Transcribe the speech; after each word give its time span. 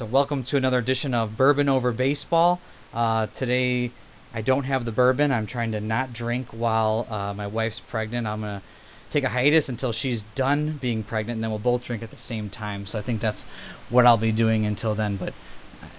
So, 0.00 0.06
welcome 0.06 0.44
to 0.44 0.56
another 0.56 0.78
edition 0.78 1.12
of 1.12 1.36
Bourbon 1.36 1.68
Over 1.68 1.92
Baseball. 1.92 2.58
Uh, 2.94 3.26
today, 3.26 3.90
I 4.32 4.40
don't 4.40 4.64
have 4.64 4.86
the 4.86 4.92
bourbon. 4.92 5.30
I'm 5.30 5.44
trying 5.44 5.72
to 5.72 5.80
not 5.82 6.14
drink 6.14 6.48
while 6.52 7.06
uh, 7.10 7.34
my 7.34 7.46
wife's 7.46 7.80
pregnant. 7.80 8.26
I'm 8.26 8.40
going 8.40 8.60
to 8.60 8.66
take 9.10 9.24
a 9.24 9.28
hiatus 9.28 9.68
until 9.68 9.92
she's 9.92 10.22
done 10.22 10.78
being 10.80 11.02
pregnant, 11.02 11.36
and 11.36 11.44
then 11.44 11.50
we'll 11.50 11.58
both 11.58 11.84
drink 11.84 12.02
at 12.02 12.08
the 12.08 12.16
same 12.16 12.48
time. 12.48 12.86
So, 12.86 12.98
I 12.98 13.02
think 13.02 13.20
that's 13.20 13.44
what 13.90 14.06
I'll 14.06 14.16
be 14.16 14.32
doing 14.32 14.64
until 14.64 14.94
then. 14.94 15.16
But 15.16 15.34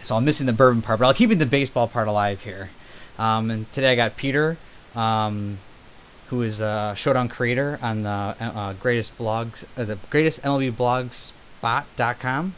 so 0.01 0.15
I'm 0.15 0.25
missing 0.25 0.47
the 0.47 0.53
bourbon 0.53 0.81
part, 0.81 0.99
but 0.99 1.05
I'll 1.05 1.13
keep 1.13 1.29
the 1.37 1.45
baseball 1.45 1.87
part 1.87 2.07
alive 2.07 2.41
here. 2.41 2.71
Um, 3.19 3.51
and 3.51 3.71
today 3.71 3.91
I 3.91 3.95
got 3.95 4.17
Peter, 4.17 4.57
um, 4.95 5.59
who 6.29 6.41
is 6.41 6.59
a 6.59 6.95
Showdown 6.97 7.29
creator 7.29 7.77
on 7.83 8.01
the 8.01 8.09
uh, 8.09 8.73
greatest 8.73 9.19
blogs, 9.19 9.63
as 9.77 9.91
a 9.91 9.97
greatest 10.09 10.41
MLB 10.41 10.71
blogspot.com. 10.71 12.55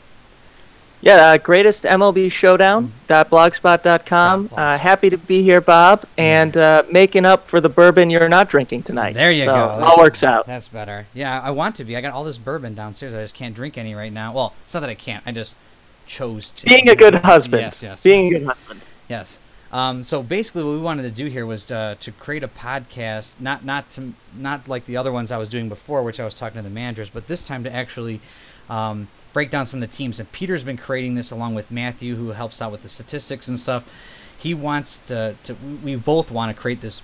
Yeah, 1.03 1.16
uh, 1.16 1.38
greatest 1.38 1.84
MLB 1.84 2.31
showdown.blogspot.com. 2.31 4.49
Uh, 4.55 4.77
happy 4.77 5.09
to 5.09 5.17
be 5.17 5.44
here, 5.44 5.59
Bob, 5.59 6.05
and 6.17 6.55
uh, 6.55 6.84
making 6.89 7.25
up 7.25 7.45
for 7.45 7.59
the 7.59 7.67
bourbon 7.67 8.09
you're 8.09 8.30
not 8.30 8.48
drinking 8.48 8.84
tonight. 8.84 9.13
There 9.13 9.30
you 9.30 9.44
so 9.44 9.53
go. 9.53 9.85
All 9.85 9.97
works 9.97 10.23
out. 10.23 10.47
That's 10.47 10.70
better. 10.70 11.08
Yeah, 11.13 11.41
I 11.41 11.52
want 11.52 11.75
to 11.75 11.84
be. 11.84 11.97
I 11.97 12.02
got 12.02 12.13
all 12.13 12.23
this 12.23 12.38
bourbon 12.38 12.73
downstairs. 12.73 13.13
I 13.13 13.21
just 13.21 13.35
can't 13.35 13.53
drink 13.53 13.77
any 13.77 13.94
right 13.94 14.13
now. 14.13 14.31
Well, 14.31 14.53
it's 14.63 14.73
not 14.73 14.80
that 14.80 14.89
I 14.89 14.95
can't. 14.95 15.27
I 15.27 15.34
just 15.34 15.58
chose 16.05 16.52
to. 16.52 16.67
Being 16.67 16.88
a 16.88 16.95
good 16.95 17.16
husband. 17.16 17.63
Yes, 17.63 17.83
yes. 17.83 18.02
Being 18.02 18.23
yes. 18.23 18.31
a 18.31 18.39
good 18.39 18.47
husband. 18.47 18.81
Yes. 19.09 19.41
Um, 19.73 20.04
so 20.04 20.22
basically, 20.22 20.63
what 20.63 20.73
we 20.73 20.77
wanted 20.77 21.02
to 21.02 21.09
do 21.09 21.26
here 21.26 21.48
was 21.48 21.66
to, 21.66 21.98
to 22.00 22.12
create 22.12 22.44
a 22.44 22.48
podcast, 22.48 23.41
not 23.41 23.66
not 23.66 23.90
to 23.91 24.14
not 24.38 24.68
like 24.68 24.86
the 24.86 24.95
other 24.98 25.12
ones 25.12 25.31
I 25.31 25.38
was 25.38 25.50
doing 25.50 25.68
before, 25.68 26.04
which 26.04 26.20
I 26.20 26.26
was 26.26 26.38
talking 26.38 26.58
to 26.59 26.62
the 26.62 26.73
managers, 26.73 27.09
but 27.09 27.26
this 27.26 27.45
time 27.45 27.64
to 27.64 27.73
actually 27.73 28.22
um, 28.70 29.08
break 29.34 29.50
down 29.50 29.66
some 29.66 29.81
of 29.81 29.90
the 29.90 29.95
teams. 29.95 30.20
And 30.20 30.31
Peter's 30.31 30.64
been 30.64 30.78
creating 30.78 31.16
this 31.16 31.31
along 31.31 31.56
with 31.56 31.72
Matthew, 31.72 32.16
who 32.16 32.30
helps 32.30 32.62
out 32.62 32.72
with 32.72 32.84
the 32.84 32.88
statistics 32.88 33.47
and 33.47 33.59
stuff. 33.59 33.92
He 34.38 34.53
wants 34.53 35.00
to, 35.00 35.36
to 35.44 35.56
we 35.84 35.95
both 35.95 36.30
want 36.31 36.56
to 36.56 36.62
create 36.62 36.81
this 36.81 37.02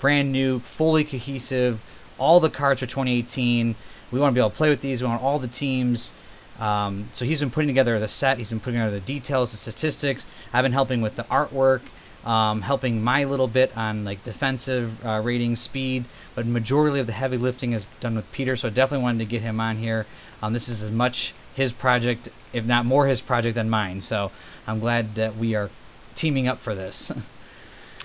brand 0.00 0.32
new, 0.32 0.60
fully 0.60 1.04
cohesive, 1.04 1.84
all 2.16 2.40
the 2.40 2.50
cards 2.50 2.80
for 2.80 2.86
2018. 2.86 3.74
We 4.10 4.18
want 4.18 4.32
to 4.32 4.34
be 4.34 4.40
able 4.40 4.50
to 4.50 4.56
play 4.56 4.70
with 4.70 4.80
these. 4.80 5.02
We 5.02 5.08
want 5.08 5.22
all 5.22 5.38
the 5.38 5.48
teams. 5.48 6.14
Um, 6.60 7.08
so 7.14 7.24
he's 7.24 7.40
been 7.40 7.50
putting 7.50 7.68
together 7.68 7.98
the 7.98 8.08
set. 8.08 8.38
He's 8.38 8.50
been 8.50 8.60
putting 8.60 8.78
together 8.78 8.98
the 8.98 9.04
details, 9.04 9.52
the 9.52 9.56
statistics. 9.56 10.26
I've 10.52 10.62
been 10.62 10.72
helping 10.72 11.00
with 11.00 11.16
the 11.16 11.24
artwork, 11.24 11.80
um, 12.24 12.62
helping 12.62 13.02
my 13.02 13.24
little 13.24 13.48
bit 13.48 13.76
on 13.76 14.04
like 14.04 14.22
defensive 14.24 15.04
uh, 15.04 15.20
rating, 15.22 15.56
speed. 15.56 16.04
But 16.34 16.46
majority 16.46 17.00
of 17.00 17.06
the 17.06 17.12
heavy 17.12 17.36
lifting 17.36 17.72
is 17.72 17.86
done 18.00 18.14
with 18.14 18.30
Peter. 18.32 18.56
So 18.56 18.68
I 18.68 18.70
definitely 18.70 19.02
wanted 19.04 19.18
to 19.18 19.24
get 19.26 19.42
him 19.42 19.60
on 19.60 19.76
here. 19.76 20.06
Um, 20.42 20.52
this 20.52 20.68
is 20.68 20.82
as 20.82 20.90
much 20.90 21.34
his 21.54 21.72
project, 21.72 22.28
if 22.52 22.66
not 22.66 22.86
more 22.86 23.06
his 23.06 23.20
project 23.20 23.54
than 23.54 23.68
mine. 23.68 24.00
So 24.00 24.30
I'm 24.66 24.78
glad 24.78 25.14
that 25.16 25.36
we 25.36 25.54
are 25.54 25.70
teaming 26.14 26.48
up 26.48 26.58
for 26.58 26.74
this. 26.74 27.12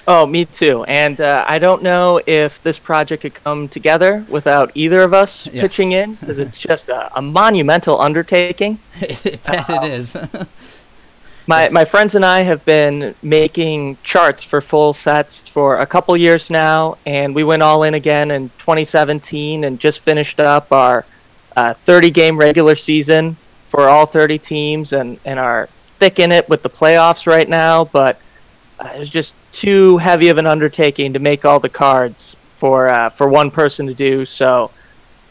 Oh, 0.07 0.27
me 0.27 0.45
too. 0.45 0.83
And 0.83 1.19
uh, 1.19 1.45
I 1.47 1.57
don't 1.57 1.81
know 1.81 2.21
if 2.27 2.61
this 2.61 2.77
project 2.77 3.23
could 3.23 3.33
come 3.33 3.67
together 3.67 4.23
without 4.29 4.71
either 4.75 5.01
of 5.01 5.15
us 5.15 5.47
Yes. 5.47 5.61
pitching 5.63 5.93
in, 5.93 6.13
because 6.13 6.37
it's 6.37 6.57
just 6.69 6.89
a, 6.89 7.17
a 7.17 7.23
monumental 7.23 7.99
undertaking. 7.99 8.77
that 8.99 9.65
it 9.67 9.83
is. 9.83 10.15
My 11.47 11.69
my 11.69 11.85
friends 11.85 12.15
and 12.15 12.25
I 12.25 12.41
have 12.41 12.65
been 12.65 13.13
making 13.21 13.99
charts 14.03 14.43
for 14.43 14.61
full 14.61 14.93
sets 14.93 15.47
for 15.47 15.77
a 15.77 15.85
couple 15.85 16.17
years 16.17 16.49
now, 16.49 16.97
and 17.05 17.35
we 17.35 17.43
went 17.43 17.61
all 17.61 17.83
in 17.83 17.93
again 17.93 18.31
in 18.31 18.49
2017 18.57 19.63
and 19.63 19.79
just 19.79 19.99
finished 19.99 20.39
up 20.39 20.71
our 20.71 21.05
uh, 21.55 21.75
30 21.75 22.09
game 22.09 22.37
regular 22.37 22.75
season 22.75 23.37
for 23.67 23.87
all 23.87 24.07
30 24.07 24.39
teams, 24.39 24.91
and 24.91 25.19
and 25.23 25.37
are 25.37 25.69
thick 25.99 26.17
in 26.17 26.31
it 26.31 26.49
with 26.49 26.63
the 26.63 26.69
playoffs 26.69 27.27
right 27.27 27.47
now. 27.47 27.85
But 27.85 28.19
uh, 28.79 28.93
it 28.95 28.99
was 28.99 29.11
just 29.11 29.35
too 29.51 29.99
heavy 29.99 30.29
of 30.29 30.39
an 30.39 30.47
undertaking 30.47 31.13
to 31.13 31.19
make 31.19 31.45
all 31.45 31.59
the 31.59 31.69
cards 31.69 32.35
for 32.55 32.89
uh, 32.89 33.09
for 33.09 33.29
one 33.29 33.51
person 33.51 33.85
to 33.85 33.93
do. 33.93 34.25
So 34.25 34.71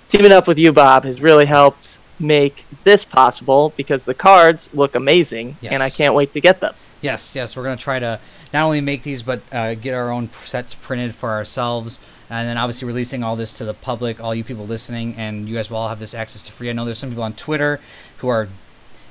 teaming 0.09 0.31
up 0.31 0.47
with 0.47 0.59
you, 0.59 0.71
Bob, 0.71 1.03
has 1.03 1.21
really 1.21 1.47
helped 1.47 1.99
make 2.19 2.65
this 2.85 3.05
possible 3.05 3.73
because 3.77 4.05
the 4.05 4.15
cards 4.15 4.71
look 4.73 4.95
amazing, 4.95 5.57
and 5.63 5.83
I 5.83 5.91
can't 5.91 6.15
wait 6.15 6.33
to 6.35 6.41
get 6.41 6.61
them. 6.61 6.75
Yes, 7.01 7.37
yes, 7.37 7.57
we're 7.57 7.65
going 7.65 7.77
to 7.77 7.85
try 7.85 7.99
to 7.99 8.19
not 8.53 8.63
only 8.65 8.81
make 8.81 9.03
these, 9.03 9.23
but 9.23 9.43
uh, 9.53 9.75
get 9.75 9.93
our 9.95 10.11
own 10.11 10.31
sets 10.31 10.75
printed 10.75 11.15
for 11.15 11.31
ourselves, 11.31 12.01
and 12.31 12.49
then 12.49 12.57
obviously 12.57 12.87
releasing 12.87 13.23
all 13.23 13.37
this 13.37 13.59
to 13.59 13.65
the 13.65 13.75
public, 13.75 14.23
all 14.23 14.35
you 14.35 14.45
people 14.45 14.67
listening, 14.67 15.15
and 15.17 15.49
you 15.49 15.57
guys 15.57 15.71
will 15.71 15.79
all 15.79 15.89
have 15.89 15.99
this 15.99 16.15
access 16.15 16.45
to 16.45 16.53
free. 16.53 16.71
I 16.71 16.73
know 16.73 16.85
there's 16.85 16.99
some 16.99 17.11
people 17.11 17.25
on 17.25 17.35
Twitter 17.35 17.81
who 18.19 18.29
are 18.29 18.49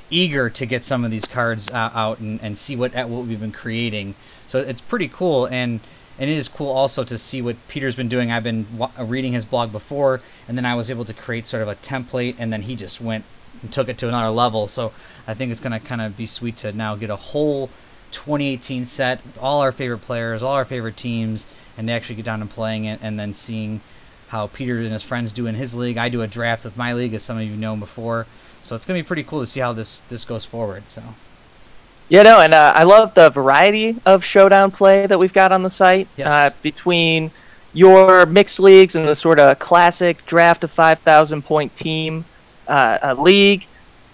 eager 0.09 0.49
to 0.49 0.65
get 0.65 0.83
some 0.83 1.03
of 1.05 1.11
these 1.11 1.25
cards 1.25 1.69
uh, 1.69 1.91
out 1.93 2.19
and, 2.19 2.41
and 2.41 2.57
see 2.57 2.75
what 2.75 2.93
what 2.93 3.25
we've 3.25 3.39
been 3.39 3.51
creating. 3.51 4.15
So 4.47 4.59
it's 4.59 4.81
pretty 4.81 5.07
cool, 5.07 5.45
and 5.47 5.79
and 6.19 6.29
it 6.29 6.33
is 6.33 6.47
cool 6.47 6.69
also 6.69 7.03
to 7.03 7.17
see 7.17 7.41
what 7.41 7.55
Peter's 7.67 7.95
been 7.95 8.09
doing. 8.09 8.31
I've 8.31 8.43
been 8.43 8.65
wa- 8.77 8.91
uh, 8.99 9.03
reading 9.03 9.33
his 9.33 9.45
blog 9.45 9.71
before, 9.71 10.21
and 10.47 10.57
then 10.57 10.65
I 10.65 10.75
was 10.75 10.91
able 10.91 11.05
to 11.05 11.13
create 11.13 11.47
sort 11.47 11.63
of 11.63 11.69
a 11.69 11.75
template, 11.75 12.35
and 12.37 12.53
then 12.53 12.63
he 12.63 12.75
just 12.75 13.01
went 13.01 13.25
and 13.61 13.71
took 13.71 13.89
it 13.89 13.97
to 13.99 14.07
another 14.07 14.29
level. 14.29 14.67
So 14.67 14.93
I 15.27 15.33
think 15.33 15.51
it's 15.51 15.61
going 15.61 15.79
to 15.79 15.85
kind 15.85 16.01
of 16.01 16.15
be 16.15 16.25
sweet 16.25 16.57
to 16.57 16.71
now 16.71 16.95
get 16.95 17.09
a 17.09 17.15
whole 17.15 17.67
2018 18.11 18.85
set 18.85 19.25
with 19.25 19.37
all 19.39 19.61
our 19.61 19.71
favorite 19.71 19.99
players, 19.99 20.43
all 20.43 20.53
our 20.53 20.65
favorite 20.65 20.97
teams, 20.97 21.47
and 21.77 21.87
to 21.87 21.93
actually 21.93 22.15
get 22.15 22.25
down 22.25 22.41
and 22.41 22.49
playing 22.49 22.85
it, 22.85 22.99
and 23.01 23.19
then 23.19 23.33
seeing 23.33 23.81
how 24.29 24.47
Peter 24.47 24.77
and 24.79 24.91
his 24.91 25.03
friends 25.03 25.31
do 25.31 25.47
in 25.47 25.55
his 25.55 25.75
league. 25.75 25.97
I 25.97 26.09
do 26.09 26.21
a 26.21 26.27
draft 26.27 26.65
with 26.65 26.77
my 26.77 26.93
league, 26.93 27.13
as 27.13 27.23
some 27.23 27.37
of 27.37 27.43
you 27.43 27.55
know 27.55 27.75
before. 27.75 28.27
So 28.61 28.75
it's 28.75 28.85
going 28.85 28.97
to 28.97 29.03
be 29.03 29.07
pretty 29.07 29.23
cool 29.23 29.41
to 29.41 29.45
see 29.47 29.59
how 29.59 29.73
this 29.73 29.99
this 30.01 30.25
goes 30.25 30.45
forward. 30.45 30.87
So 30.87 31.03
Yeah, 32.13 32.21
no, 32.21 32.41
and 32.41 32.53
uh, 32.53 32.73
I 32.75 32.83
love 32.83 33.15
the 33.15 33.31
variety 33.31 33.95
of 34.05 34.23
showdown 34.23 34.69
play 34.69 35.07
that 35.07 35.17
we've 35.17 35.33
got 35.33 35.51
on 35.51 35.63
the 35.63 35.69
site. 35.71 36.07
Yes. 36.15 36.27
Uh, 36.31 36.55
between 36.61 37.31
your 37.73 38.27
mixed 38.27 38.59
leagues 38.59 38.95
and 38.95 39.07
the 39.07 39.15
sort 39.15 39.39
of 39.39 39.57
classic 39.57 40.23
draft 40.27 40.63
of 40.63 40.69
5,000 40.69 41.41
point 41.43 41.73
team 41.73 42.25
uh, 42.67 42.99
uh, 43.01 43.15
league, 43.17 43.65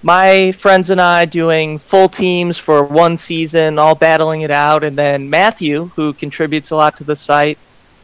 my 0.02 0.54
friends 0.54 0.90
and 0.90 1.02
I 1.02 1.26
doing 1.26 1.78
full 1.78 2.08
teams 2.08 2.58
for 2.58 2.86
one 2.86 3.18
season, 3.18 3.78
all 3.78 3.96
battling 3.96 4.44
it 4.44 4.52
out, 4.52 4.82
and 4.86 4.98
then 4.98 5.30
Matthew, 5.30 5.92
who 5.98 6.14
contributes 6.14 6.72
a 6.72 6.78
lot 6.78 6.96
to 7.00 7.04
the 7.04 7.18
site, 7.18 7.58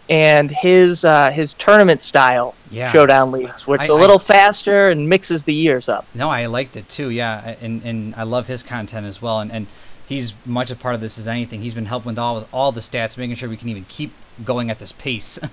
and 0.09 0.51
his 0.51 1.05
uh, 1.05 1.31
his 1.31 1.53
tournament 1.53 2.01
style 2.01 2.53
Yeah. 2.69 2.91
showdown 2.91 3.31
leagues, 3.31 3.65
which 3.65 3.79
I- 3.79 3.85
is 3.85 3.89
a 3.89 3.93
I- 3.93 3.99
little 4.01 4.19
faster 4.19 4.89
and 4.89 5.07
mixes 5.07 5.45
the 5.45 5.53
years 5.53 5.87
up. 5.87 6.05
No, 6.13 6.29
I 6.29 6.47
liked 6.47 6.75
it 6.75 6.89
too. 6.89 7.09
Yeah, 7.09 7.55
and 7.61 7.81
and 7.85 8.13
I 8.15 8.23
love 8.23 8.47
his 8.47 8.61
content 8.61 9.05
as 9.07 9.21
well. 9.21 9.39
And 9.39 9.51
and 9.53 9.67
he's 10.07 10.33
much 10.45 10.71
a 10.71 10.75
part 10.75 10.95
of 10.95 11.01
this 11.01 11.17
as 11.17 11.27
anything. 11.27 11.61
He's 11.61 11.73
been 11.73 11.85
helping 11.85 12.09
with 12.11 12.19
all 12.19 12.35
with 12.35 12.53
all 12.53 12.71
the 12.71 12.79
stats, 12.81 13.17
making 13.17 13.35
sure 13.35 13.49
we 13.49 13.57
can 13.57 13.69
even 13.69 13.85
keep 13.89 14.11
going 14.43 14.69
at 14.69 14.79
this 14.79 14.91
pace. 14.91 15.39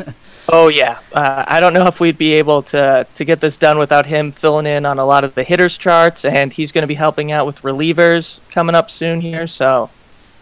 Oh 0.48 0.66
yeah, 0.68 0.98
uh, 1.14 1.44
I 1.46 1.60
don't 1.60 1.72
know 1.72 1.86
if 1.86 2.00
we'd 2.00 2.18
be 2.18 2.32
able 2.34 2.62
to 2.64 3.06
to 3.14 3.24
get 3.24 3.40
this 3.40 3.56
done 3.56 3.78
without 3.78 4.06
him 4.06 4.32
filling 4.32 4.66
in 4.66 4.84
on 4.84 4.98
a 4.98 5.04
lot 5.04 5.22
of 5.24 5.34
the 5.36 5.44
hitters 5.44 5.78
charts, 5.78 6.24
and 6.24 6.52
he's 6.52 6.72
going 6.72 6.82
to 6.82 6.88
be 6.88 6.96
helping 6.96 7.30
out 7.30 7.46
with 7.46 7.62
relievers 7.62 8.40
coming 8.50 8.74
up 8.74 8.90
soon 8.90 9.20
here. 9.20 9.46
So 9.46 9.88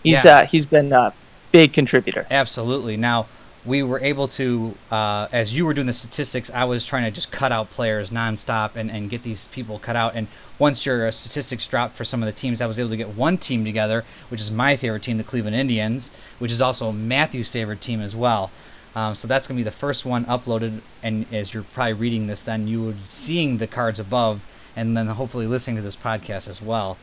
he's 0.03 0.25
Yeah. 0.25 0.39
uh, 0.39 0.47
he's 0.47 0.65
been 0.67 0.93
a 0.93 1.13
big 1.53 1.73
contributor. 1.75 2.27
Absolutely. 2.31 2.97
Now 2.97 3.27
we 3.65 3.83
were 3.83 4.01
able 4.01 4.27
to, 4.27 4.75
uh, 4.91 5.29
as 5.33 5.57
you 5.57 5.67
were 5.67 5.75
doing 5.75 5.87
the 5.87 5.93
statistics, 5.93 6.51
I 6.51 6.65
was 6.65 6.87
trying 6.87 7.05
to 7.05 7.11
just 7.11 7.31
cut 7.31 7.53
out 7.53 7.69
players 7.71 8.11
nonstop 8.11 8.75
and, 8.75 8.91
and 8.91 9.11
get 9.11 9.23
these 9.23 9.49
people 9.49 9.79
cut 9.79 9.97
out. 9.97 10.15
And 10.15 10.29
once 10.59 10.87
your 10.87 11.07
uh, 11.07 11.11
statistics 11.11 11.67
dropped 11.67 11.97
for 11.97 12.05
some 12.05 12.23
of 12.23 12.27
the 12.27 12.33
teams, 12.33 12.63
I 12.63 12.67
was 12.67 12.79
able 12.79 12.89
to 12.91 12.97
get 12.97 13.11
one 13.11 13.37
team 13.37 13.65
together, 13.65 14.05
which 14.31 14.41
is 14.41 14.51
my 14.51 14.77
favorite 14.77 15.03
team, 15.03 15.19
the 15.19 15.25
Cleveland 15.25 15.57
Indians, 15.57 16.11
which 16.39 16.51
is 16.51 16.63
also 16.63 16.91
Matthew's 16.91 17.51
favorite 17.51 17.83
team 17.83 18.01
as 18.01 18.17
well. 18.17 18.51
Um, 18.95 19.15
so 19.15 19.29
that's 19.29 19.47
going 19.47 19.57
to 19.57 19.61
be 19.61 19.65
the 19.65 19.71
first 19.71 20.07
one 20.07 20.25
uploaded. 20.25 20.81
And 21.03 21.27
as 21.33 21.53
you're 21.53 21.63
probably 21.63 21.93
reading 21.93 22.29
this, 22.29 22.43
then 22.43 22.67
you 22.67 22.83
would 22.83 23.09
seeing 23.09 23.59
the 23.59 23.67
cards 23.67 24.01
above, 24.01 24.47
and 24.75 24.97
then 24.97 25.07
hopefully 25.09 25.47
listening 25.47 25.77
to 25.77 25.83
this 25.83 25.97
podcast 25.97 26.49
as 26.49 26.63
well. 26.63 26.97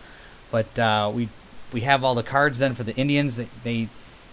But 0.49 0.77
uh, 0.79 1.11
we 1.13 1.29
we 1.71 1.81
have 1.81 2.03
all 2.03 2.15
the 2.15 2.23
cards 2.23 2.59
then 2.59 2.73
for 2.73 2.83
the 2.83 2.95
Indians. 2.95 3.35
They 3.35 3.47
they, 3.63 3.89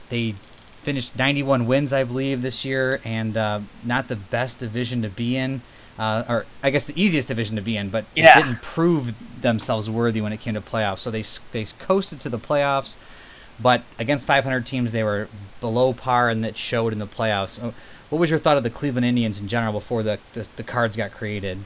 they 0.08 0.34
finished 0.84 1.18
91 1.18 1.66
wins, 1.66 1.92
I 1.92 2.04
believe, 2.04 2.42
this 2.42 2.64
year, 2.64 3.00
and 3.04 3.36
uh, 3.36 3.60
not 3.82 4.08
the 4.08 4.16
best 4.16 4.60
division 4.60 5.02
to 5.02 5.08
be 5.08 5.36
in, 5.36 5.62
uh, 5.98 6.24
or 6.28 6.46
I 6.62 6.70
guess 6.70 6.84
the 6.84 7.00
easiest 7.00 7.28
division 7.28 7.56
to 7.56 7.62
be 7.62 7.76
in, 7.76 7.88
but 7.88 8.04
Yeah. 8.14 8.34
didn't 8.40 8.62
prove 8.62 9.14
themselves 9.40 9.88
worthy 9.90 10.20
when 10.20 10.32
it 10.32 10.40
came 10.40 10.54
to 10.54 10.60
playoffs. 10.60 10.98
So 11.00 11.10
they 11.10 11.24
they 11.52 11.64
coasted 11.78 12.20
to 12.20 12.28
the 12.28 12.38
playoffs, 12.38 12.96
but 13.60 13.82
against 13.98 14.26
500 14.26 14.66
teams, 14.66 14.92
they 14.92 15.02
were 15.02 15.28
below 15.60 15.92
par, 15.92 16.28
and 16.28 16.44
that 16.44 16.56
showed 16.58 16.92
in 16.92 16.98
the 16.98 17.06
playoffs. 17.06 17.50
So 17.60 17.72
what 18.10 18.18
was 18.18 18.30
your 18.30 18.38
thought 18.38 18.56
of 18.56 18.62
the 18.62 18.70
Cleveland 18.70 19.06
Indians 19.06 19.40
in 19.40 19.48
general 19.48 19.72
before 19.72 20.02
the 20.02 20.18
the, 20.34 20.46
the 20.56 20.62
cards 20.62 20.96
got 20.96 21.12
created? 21.12 21.58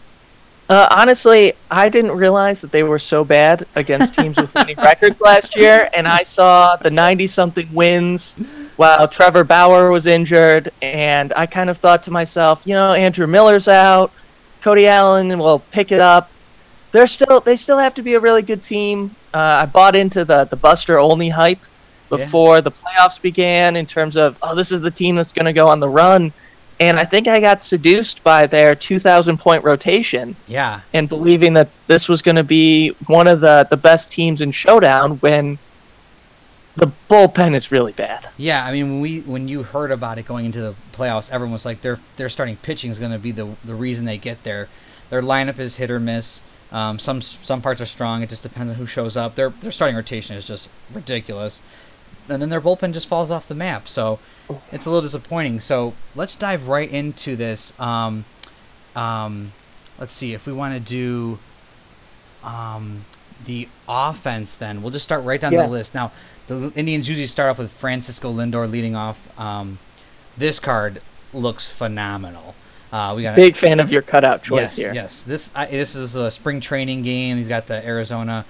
Uh, 0.69 0.87
honestly, 0.91 1.55
I 1.71 1.89
didn't 1.89 2.13
realize 2.13 2.61
that 2.61 2.73
they 2.73 2.83
were 2.83 2.99
so 2.99 3.25
bad 3.25 3.67
against 3.75 4.19
teams 4.19 4.37
with 4.37 4.55
winning 4.55 4.77
records 4.77 5.19
last 5.21 5.57
year, 5.57 5.89
and 5.95 6.07
I 6.07 6.25
saw 6.25 6.77
the 6.77 6.91
90-something 6.91 7.73
wins 7.73 8.35
while 8.77 9.09
Trevor 9.09 9.45
Bauer 9.45 9.91
was 9.91 10.07
injured, 10.07 10.71
and 10.83 11.33
I 11.35 11.47
kind 11.47 11.71
of 11.71 11.79
thought 11.79 12.03
to 12.03 12.11
myself, 12.11 12.67
you 12.67 12.75
know, 12.75 12.93
Andrew 12.93 13.27
Miller's 13.27 13.67
out, 13.67 14.13
Cody 14.61 14.87
Allen 14.87 15.39
will 15.39 15.61
pick 15.61 15.91
it 15.91 16.01
up, 16.01 16.31
they're 16.93 17.07
still 17.07 17.41
they 17.41 17.57
still 17.57 17.79
have 17.79 17.95
to 17.95 18.03
be 18.03 18.15
a 18.15 18.21
really 18.21 18.43
good 18.43 18.63
team. 18.63 19.15
Uh, 19.33 19.39
I 19.39 19.67
bought 19.67 19.95
into 19.95 20.25
the 20.25 20.45
the 20.45 20.57
Buster 20.57 20.99
Olney 20.99 21.31
hype 21.31 21.61
before 22.09 22.63
the 22.63 22.71
playoffs 22.71 23.21
began 23.21 23.77
in 23.77 23.85
terms 23.85 24.17
of 24.17 24.39
oh 24.41 24.55
this 24.55 24.73
is 24.73 24.81
the 24.81 24.91
team 24.91 25.17
that's 25.17 25.33
going 25.33 25.45
to 25.45 25.53
go 25.53 25.69
on 25.69 25.81
the 25.81 25.89
run, 25.89 26.33
and 26.81 26.99
I 26.99 27.05
think 27.05 27.27
I 27.29 27.41
got 27.41 27.63
seduced 27.63 28.23
by 28.23 28.47
their 28.47 28.75
2,000 28.75 29.39
point 29.39 29.65
rotation 29.65 30.37
Yeah. 30.47 30.81
and 30.93 31.09
believing 31.09 31.55
that 31.55 31.69
this 31.87 32.09
was 32.09 32.23
going 32.23 32.37
to 32.37 32.45
be 32.45 32.91
one 33.07 33.27
of 33.27 33.41
the 33.41 33.67
the 33.69 33.77
best 33.77 34.13
teams 34.13 34.41
in 34.41 34.53
Showdown 34.53 35.17
when 35.19 35.59
the 36.77 36.93
bullpen 37.11 37.55
is 37.57 37.73
really 37.73 37.93
bad. 37.93 38.29
Yeah, 38.37 38.65
I 38.65 38.71
mean, 38.73 38.89
when 38.93 39.01
we 39.01 39.21
when 39.23 39.49
you 39.49 39.65
heard 39.65 39.91
about 39.91 40.19
it 40.19 40.27
going 40.27 40.47
into 40.47 40.61
the 40.61 40.75
playoffs, 40.93 41.31
everyone 41.33 41.53
was 41.55 41.67
like, 41.67 41.81
their 41.83 41.99
their 42.17 42.29
starting 42.29 42.57
pitching 42.57 42.91
is 42.91 42.99
going 43.01 43.13
to 43.13 43.19
be 43.19 43.33
the 43.33 43.49
the 43.65 43.75
reason 43.75 44.05
they 44.05 44.19
get 44.19 44.45
there. 44.45 44.69
Their 45.11 45.23
lineup 45.23 45.59
is 45.59 45.77
hit 45.79 45.91
or 45.91 45.99
miss. 45.99 46.45
Um, 46.71 46.99
some 47.01 47.21
some 47.21 47.63
parts 47.63 47.81
are 47.81 47.87
strong. 47.87 48.23
It 48.23 48.29
just 48.29 48.43
depends 48.45 48.71
on 48.73 48.79
who 48.79 48.87
shows 48.87 49.17
up. 49.17 49.35
Their 49.35 49.51
their 49.51 49.73
starting 49.73 49.97
rotation 49.97 50.37
is 50.37 50.47
just 50.47 50.71
ridiculous, 50.93 51.63
and 52.31 52.43
then 52.43 52.49
their 52.49 52.61
bullpen 52.61 52.93
just 52.93 53.09
falls 53.09 53.31
off 53.31 53.47
the 53.47 53.55
map. 53.55 53.89
So 53.89 54.19
it's 54.73 54.87
a 54.87 54.91
little 54.91 55.03
disappointing. 55.03 55.61
So 55.61 55.95
let's 56.15 56.37
dive 56.37 56.69
right 56.69 56.91
into 56.91 57.37
this. 57.37 57.79
Um, 57.81 58.25
um, 58.95 59.49
let's 59.99 60.13
see 60.13 60.35
if 60.35 60.47
we 60.47 60.53
want 60.53 60.75
to 60.75 60.81
do 60.81 61.39
um, 62.45 63.05
the 63.45 63.69
offense. 63.89 64.55
Then 64.55 64.83
we'll 64.83 64.93
just 64.93 65.05
start 65.05 65.25
right 65.25 65.41
down 65.41 65.53
Yeah. 65.53 65.63
the 65.67 65.69
list. 65.69 65.95
Now 65.95 66.13
the 66.47 66.73
Indians 66.75 67.09
usually 67.09 67.27
start 67.27 67.51
off 67.51 67.59
with 67.59 67.71
Francisco 67.71 68.33
Lindor 68.33 68.71
leading 68.71 68.97
off. 68.97 69.39
Um, 69.39 69.79
this 70.37 70.61
card 70.61 71.01
looks 71.33 71.71
phenomenal. 71.71 72.55
Uh, 72.91 73.13
we 73.15 73.23
got 73.23 73.37
Big 73.37 73.55
fan 73.55 73.81
of 73.81 73.91
your 73.91 74.01
cutout 74.01 74.43
choice 74.43 74.59
yes, 74.59 74.77
here. 74.77 74.95
Yes, 74.95 75.23
this 75.23 75.53
I, 75.55 75.67
this 75.67 75.95
is 75.95 76.17
a 76.17 76.31
spring 76.31 76.61
training 76.61 77.03
game. 77.03 77.37
He's 77.37 77.49
got 77.49 77.67
the 77.67 77.87
Arizona 77.87 78.47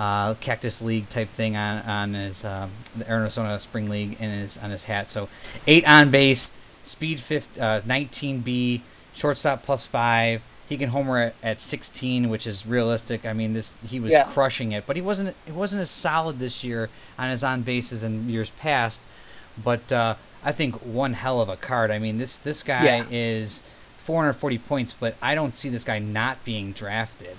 uh, 0.00 0.34
Cactus 0.40 0.80
League 0.80 1.08
type 1.10 1.28
thing 1.28 1.56
on 1.56 1.78
on 1.86 2.14
his 2.14 2.44
uh, 2.44 2.68
the 2.96 3.08
Arizona 3.10 3.58
Spring 3.60 3.90
League 3.90 4.16
in 4.20 4.30
his 4.30 4.56
on 4.58 4.70
his 4.70 4.84
hat. 4.84 5.10
So 5.10 5.28
eight 5.66 5.86
on 5.86 6.10
base, 6.10 6.54
speed 6.82 7.20
50, 7.20 7.60
uh, 7.60 7.80
19B, 7.82 8.80
shortstop 9.12 9.62
plus 9.62 9.84
five. 9.86 10.46
He 10.68 10.76
can 10.78 10.90
homer 10.90 11.18
at, 11.18 11.34
at 11.42 11.60
16, 11.60 12.28
which 12.30 12.46
is 12.46 12.64
realistic. 12.64 13.26
I 13.26 13.32
mean, 13.32 13.52
this 13.54 13.76
he 13.86 13.98
was 14.00 14.12
Yeah. 14.12 14.24
crushing 14.24 14.72
it, 14.72 14.86
but 14.86 14.96
he 14.96 15.02
wasn't 15.02 15.34
it 15.46 15.52
wasn't 15.54 15.82
as 15.82 15.90
solid 15.90 16.38
this 16.38 16.62
year 16.64 16.88
on 17.18 17.28
his 17.30 17.42
on 17.44 17.62
bases 17.62 18.02
in 18.04 18.28
years 18.30 18.50
past. 18.50 19.02
But 19.62 19.90
uh, 19.92 20.14
I 20.44 20.52
think 20.52 20.76
one 20.76 21.12
hell 21.14 21.40
of 21.42 21.48
a 21.50 21.56
card. 21.56 21.90
I 21.90 21.98
mean, 21.98 22.18
this 22.18 22.38
this 22.38 22.62
guy 22.62 22.84
Yeah. 22.84 23.04
is 23.10 23.62
440 23.98 24.58
points, 24.58 24.94
but 24.94 25.14
I 25.20 25.34
don't 25.34 25.54
see 25.54 25.68
this 25.68 25.84
guy 25.84 25.98
not 25.98 26.42
being 26.44 26.72
drafted. 26.72 27.36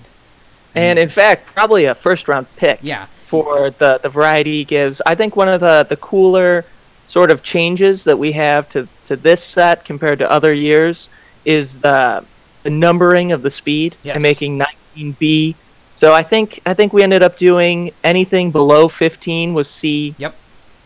And 0.74 0.98
in 0.98 1.08
fact, 1.08 1.46
probably 1.46 1.84
a 1.84 1.94
first 1.94 2.28
round 2.28 2.46
pick. 2.56 2.78
Yeah, 2.82 3.06
for 3.24 3.70
the, 3.70 3.98
the 4.02 4.08
variety 4.08 4.52
he 4.58 4.64
gives. 4.64 5.00
I 5.06 5.14
think 5.14 5.36
one 5.36 5.48
of 5.48 5.60
the, 5.60 5.86
the 5.88 5.96
cooler 5.96 6.64
sort 7.06 7.30
of 7.30 7.42
changes 7.42 8.04
that 8.04 8.18
we 8.18 8.32
have 8.32 8.68
to, 8.70 8.88
to 9.06 9.16
this 9.16 9.42
set 9.42 9.84
compared 9.84 10.18
to 10.20 10.30
other 10.30 10.52
years 10.52 11.08
is 11.44 11.78
the, 11.78 12.24
the 12.62 12.70
numbering 12.70 13.32
of 13.32 13.42
the 13.42 13.50
speed 13.50 13.96
Yes. 14.02 14.14
and 14.16 14.22
making 14.22 14.58
19B. 14.96 15.54
So 15.96 16.12
I 16.12 16.22
think 16.22 16.60
I 16.66 16.74
think 16.74 16.92
we 16.92 17.02
ended 17.02 17.22
up 17.22 17.36
doing 17.38 17.92
anything 18.02 18.50
below 18.50 18.88
15 18.88 19.54
was 19.54 19.68
C. 19.68 20.14
Yep. 20.18 20.34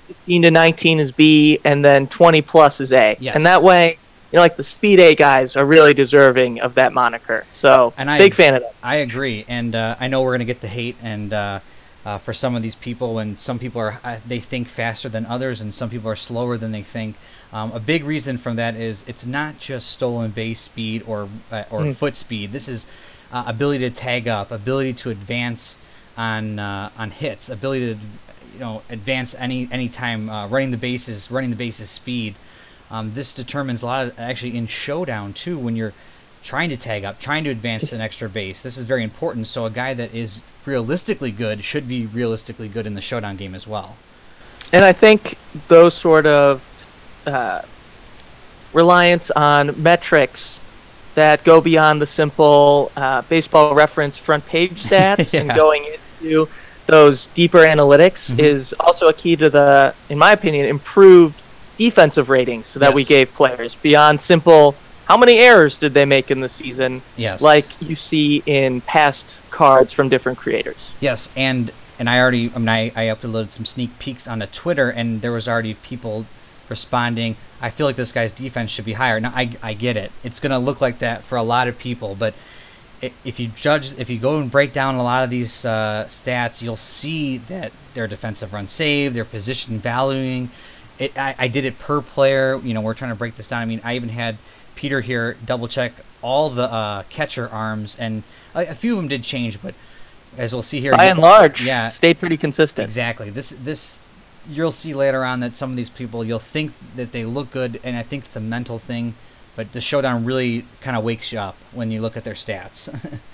15 0.09 0.43
to 0.43 0.50
19 0.50 1.00
is 1.00 1.11
B, 1.11 1.59
and 1.65 1.85
then 1.85 2.06
20 2.06 2.43
plus 2.43 2.81
is 2.81 2.93
A. 2.93 3.17
Yes. 3.19 3.35
And 3.35 3.44
that 3.44 3.62
way, 3.62 3.99
you 4.32 4.37
know, 4.37 4.43
like 4.43 4.56
the 4.56 4.62
speed 4.64 4.99
A 5.00 5.14
guys 5.14 5.56
are 5.56 5.64
really 5.67 5.94
deserving 5.94 6.61
of 6.61 6.75
that 6.75 6.93
moniker. 6.93 7.44
So 7.55 7.93
And 7.96 8.11
I- 8.11 8.19
big 8.19 8.34
fan 8.34 8.55
of 8.55 8.62
that. 8.62 8.75
I 8.82 8.96
agree, 8.96 9.44
and 9.49 9.75
uh, 9.75 9.96
I 10.00 10.08
know 10.08 10.23
we're 10.23 10.32
gonna 10.34 10.44
get 10.44 10.61
the 10.61 10.69
hate, 10.69 10.96
and 11.02 11.32
uh, 11.32 11.61
uh, 12.05 12.19
for 12.19 12.32
some 12.32 12.55
of 12.55 12.62
these 12.62 12.75
people, 12.75 13.14
when 13.14 13.37
some 13.37 13.58
people 13.58 13.81
are 13.81 14.00
uh, 14.05 14.19
they 14.26 14.38
think 14.40 14.69
faster 14.69 15.08
than 15.08 15.26
others, 15.26 15.61
and 15.61 15.73
some 15.75 15.90
people 15.90 16.08
are 16.11 16.17
slower 16.17 16.56
than 16.56 16.73
they 16.73 16.82
think. 16.82 17.17
Um, 17.52 17.73
a 17.73 17.81
big 17.81 18.05
reason 18.05 18.37
from 18.38 18.56
that 18.56 18.75
is 18.76 19.05
it's 19.08 19.25
not 19.26 19.58
just 19.58 19.90
stolen 19.90 20.31
base 20.31 20.61
speed 20.61 21.02
or 21.06 21.29
uh, 21.50 21.64
or 21.70 21.81
Mm. 21.82 21.94
foot 21.96 22.14
speed. 22.17 22.52
This 22.52 22.69
is 22.69 22.87
uh, 23.32 23.44
ability 23.46 23.88
to 23.88 23.94
tag 23.94 24.29
up, 24.29 24.50
ability 24.52 24.93
to 24.94 25.11
advance 25.11 25.79
on 26.17 26.58
uh, 26.58 26.90
on 26.99 27.11
hits, 27.11 27.49
ability 27.49 27.94
to 27.94 28.00
you 28.55 28.61
know 28.61 28.82
advance 28.90 29.34
any 29.38 29.69
any 29.72 29.88
time 29.88 30.29
uh, 30.31 30.46
running 30.49 30.70
the 30.70 30.76
bases, 30.76 31.31
running 31.31 31.50
the 31.50 31.56
bases 31.56 31.90
speed. 31.90 32.34
Um, 32.91 33.12
this 33.15 33.35
determines 33.35 33.83
a 33.83 33.87
lot 33.87 34.06
of 34.06 34.19
actually 34.21 34.56
in 34.56 34.67
showdown 34.67 35.33
too 35.33 35.59
when 35.59 35.75
you're 35.77 35.93
trying 36.43 36.71
to 36.71 36.77
tag 36.77 37.05
up, 37.05 37.19
trying 37.19 37.43
to 37.44 37.50
advance 37.50 37.93
an 37.93 38.00
extra 38.00 38.29
base. 38.29 38.62
This 38.62 38.77
is 38.77 38.85
very 38.85 39.03
important. 39.03 39.49
So 39.49 39.65
a 39.67 39.71
guy 39.71 39.94
that 39.94 40.15
is 40.15 40.41
realistically 40.65 41.33
good 41.33 41.65
should 41.65 41.88
be 41.88 42.06
realistically 42.06 42.69
good 42.69 42.87
in 42.87 42.94
the 42.94 43.00
showdown 43.00 43.37
game 43.37 43.55
as 43.55 43.67
well. 43.67 43.97
And 44.73 44.85
I 44.85 44.93
think 44.93 45.37
those 45.69 45.94
sort 45.94 46.27
of 46.27 46.87
uh, 47.27 47.62
reliance 48.73 49.31
on 49.32 49.81
metrics 49.82 50.59
that 51.15 51.43
go 51.44 51.61
beyond 51.61 52.00
the 52.00 52.06
simple 52.06 52.93
uh, 52.97 53.23
baseball 53.23 53.75
reference 53.75 54.19
front 54.19 54.47
page 54.47 54.82
stats 54.85 55.39
and 55.39 55.50
going 55.55 55.85
into 56.23 56.49
those 56.87 57.27
deeper 57.29 57.59
analytics 57.59 58.31
Mhm. 58.31 58.39
is 58.39 58.75
also 58.79 59.09
a 59.09 59.12
key 59.12 59.35
to 59.37 59.50
the, 59.50 59.94
in 60.09 60.19
my 60.19 60.31
opinion, 60.32 60.67
improved 60.67 61.41
defensive 61.76 62.28
ratings 62.28 62.75
that 62.75 62.94
we 62.94 63.05
gave 63.05 63.32
players 63.34 63.75
beyond 63.76 64.20
simple 64.20 64.75
how 65.06 65.17
many 65.17 65.38
errors 65.38 65.78
did 65.78 65.94
they 65.94 66.05
make 66.05 66.32
in 66.32 66.40
the 66.40 66.49
season, 66.49 67.00
Yes. 67.17 67.40
like 67.40 67.64
you 67.81 67.94
see 67.94 68.43
in 68.44 68.81
past 68.81 69.38
cards 69.50 69.93
from 69.93 70.08
different 70.08 70.37
creators. 70.37 70.93
Yes, 71.00 71.32
and 71.37 71.70
and 71.99 72.11
I 72.11 72.19
already 72.19 72.50
I 72.55 72.58
mean 72.58 72.69
I, 72.69 72.87
I 72.96 73.05
uploaded 73.14 73.50
some 73.52 73.64
sneak 73.64 73.99
peeks 74.00 74.26
on 74.26 74.43
onto 74.43 74.52
Twitter 74.52 74.90
and 74.90 75.23
there 75.23 75.32
was 75.32 75.49
already 75.49 75.75
people 75.75 76.26
responding, 76.69 77.37
I 77.62 77.70
feel 77.70 77.87
like 77.87 77.94
this 77.94 78.11
guy's 78.11 78.32
defense 78.32 78.72
should 78.72 78.84
be 78.84 78.94
higher. 78.94 79.20
Now 79.20 79.32
I 79.34 79.56
I 79.62 79.75
get 79.75 79.96
it. 79.96 80.11
It's 80.25 80.40
gonna 80.40 80.58
look 80.58 80.81
like 80.81 80.99
that 80.99 81.25
for 81.25 81.37
a 81.37 81.43
lot 81.43 81.69
of 81.69 81.79
people, 81.79 82.17
but 82.19 82.34
if 83.25 83.38
you 83.38 83.46
judge 83.49 83.96
if 83.99 84.11
you 84.11 84.19
go 84.19 84.38
and 84.40 84.50
break 84.50 84.72
down 84.72 84.96
a 84.96 85.02
lot 85.05 85.22
of 85.22 85.31
these 85.31 85.64
uh, 85.64 86.05
stats, 86.08 86.62
you'll 86.62 86.76
see 86.76 87.37
that 87.38 87.70
their 87.94 88.08
defensive 88.08 88.52
run 88.52 88.67
saved, 88.67 89.14
their 89.14 89.25
position 89.25 89.79
valuing. 89.79 90.50
It, 90.98 91.16
I, 91.19 91.34
I 91.38 91.48
did 91.48 91.64
it 91.64 91.78
per 91.78 92.00
player. 92.00 92.58
You 92.62 92.75
know, 92.75 92.81
we're 92.81 92.94
trying 92.94 93.10
to 93.10 93.16
break 93.16 93.34
this 93.34 93.48
down. 93.48 93.62
I 93.62 93.64
mean, 93.66 93.81
I 93.84 93.96
even 93.96 94.08
had 94.08 94.38
Peter 94.75 95.00
here 95.00 95.37
double 95.44 95.69
check 95.69 95.93
all 96.22 96.50
the 96.50 96.70
uh, 96.70 97.02
catcher 97.08 97.48
arms, 97.48 97.96
and 97.98 98.22
a, 98.54 98.66
a 98.69 98.75
few 98.75 98.93
of 98.93 98.98
them 98.98 99.08
did 99.08 99.22
change, 99.22 99.62
but 99.62 99.75
as 100.37 100.52
we'll 100.52 100.62
see 100.62 100.81
here, 100.81 100.93
By 100.93 101.06
and 101.06 101.19
large, 101.19 101.62
yeah, 101.65 101.88
stayed 101.91 102.19
pretty 102.19 102.36
consistent. 102.36 102.84
exactly. 102.84 103.31
This 103.31 103.50
this 103.50 104.00
you'll 104.48 104.72
see 104.72 104.94
later 104.94 105.24
on 105.24 105.41
that 105.41 105.56
some 105.56 105.70
of 105.70 105.76
these 105.76 105.91
people 105.91 106.22
you'll 106.24 106.38
think 106.38 106.72
that 106.94 107.12
they 107.12 107.24
look 107.24 107.50
good, 107.50 107.81
and 107.84 107.96
I 107.96 108.03
think 108.03 108.24
it's 108.26 108.36
a 108.36 108.41
mental 108.41 108.79
thing, 108.79 109.15
but 109.55 109.72
the 109.72 109.81
showdown 109.81 110.24
really 110.24 110.65
kind 110.81 110.96
of 110.96 111.05
wakes 111.05 111.32
you 111.32 111.38
up 111.38 111.56
when 111.72 111.91
you 111.91 112.00
look 112.00 112.17
at 112.17 112.24
their 112.24 112.34
stats. 112.34 112.88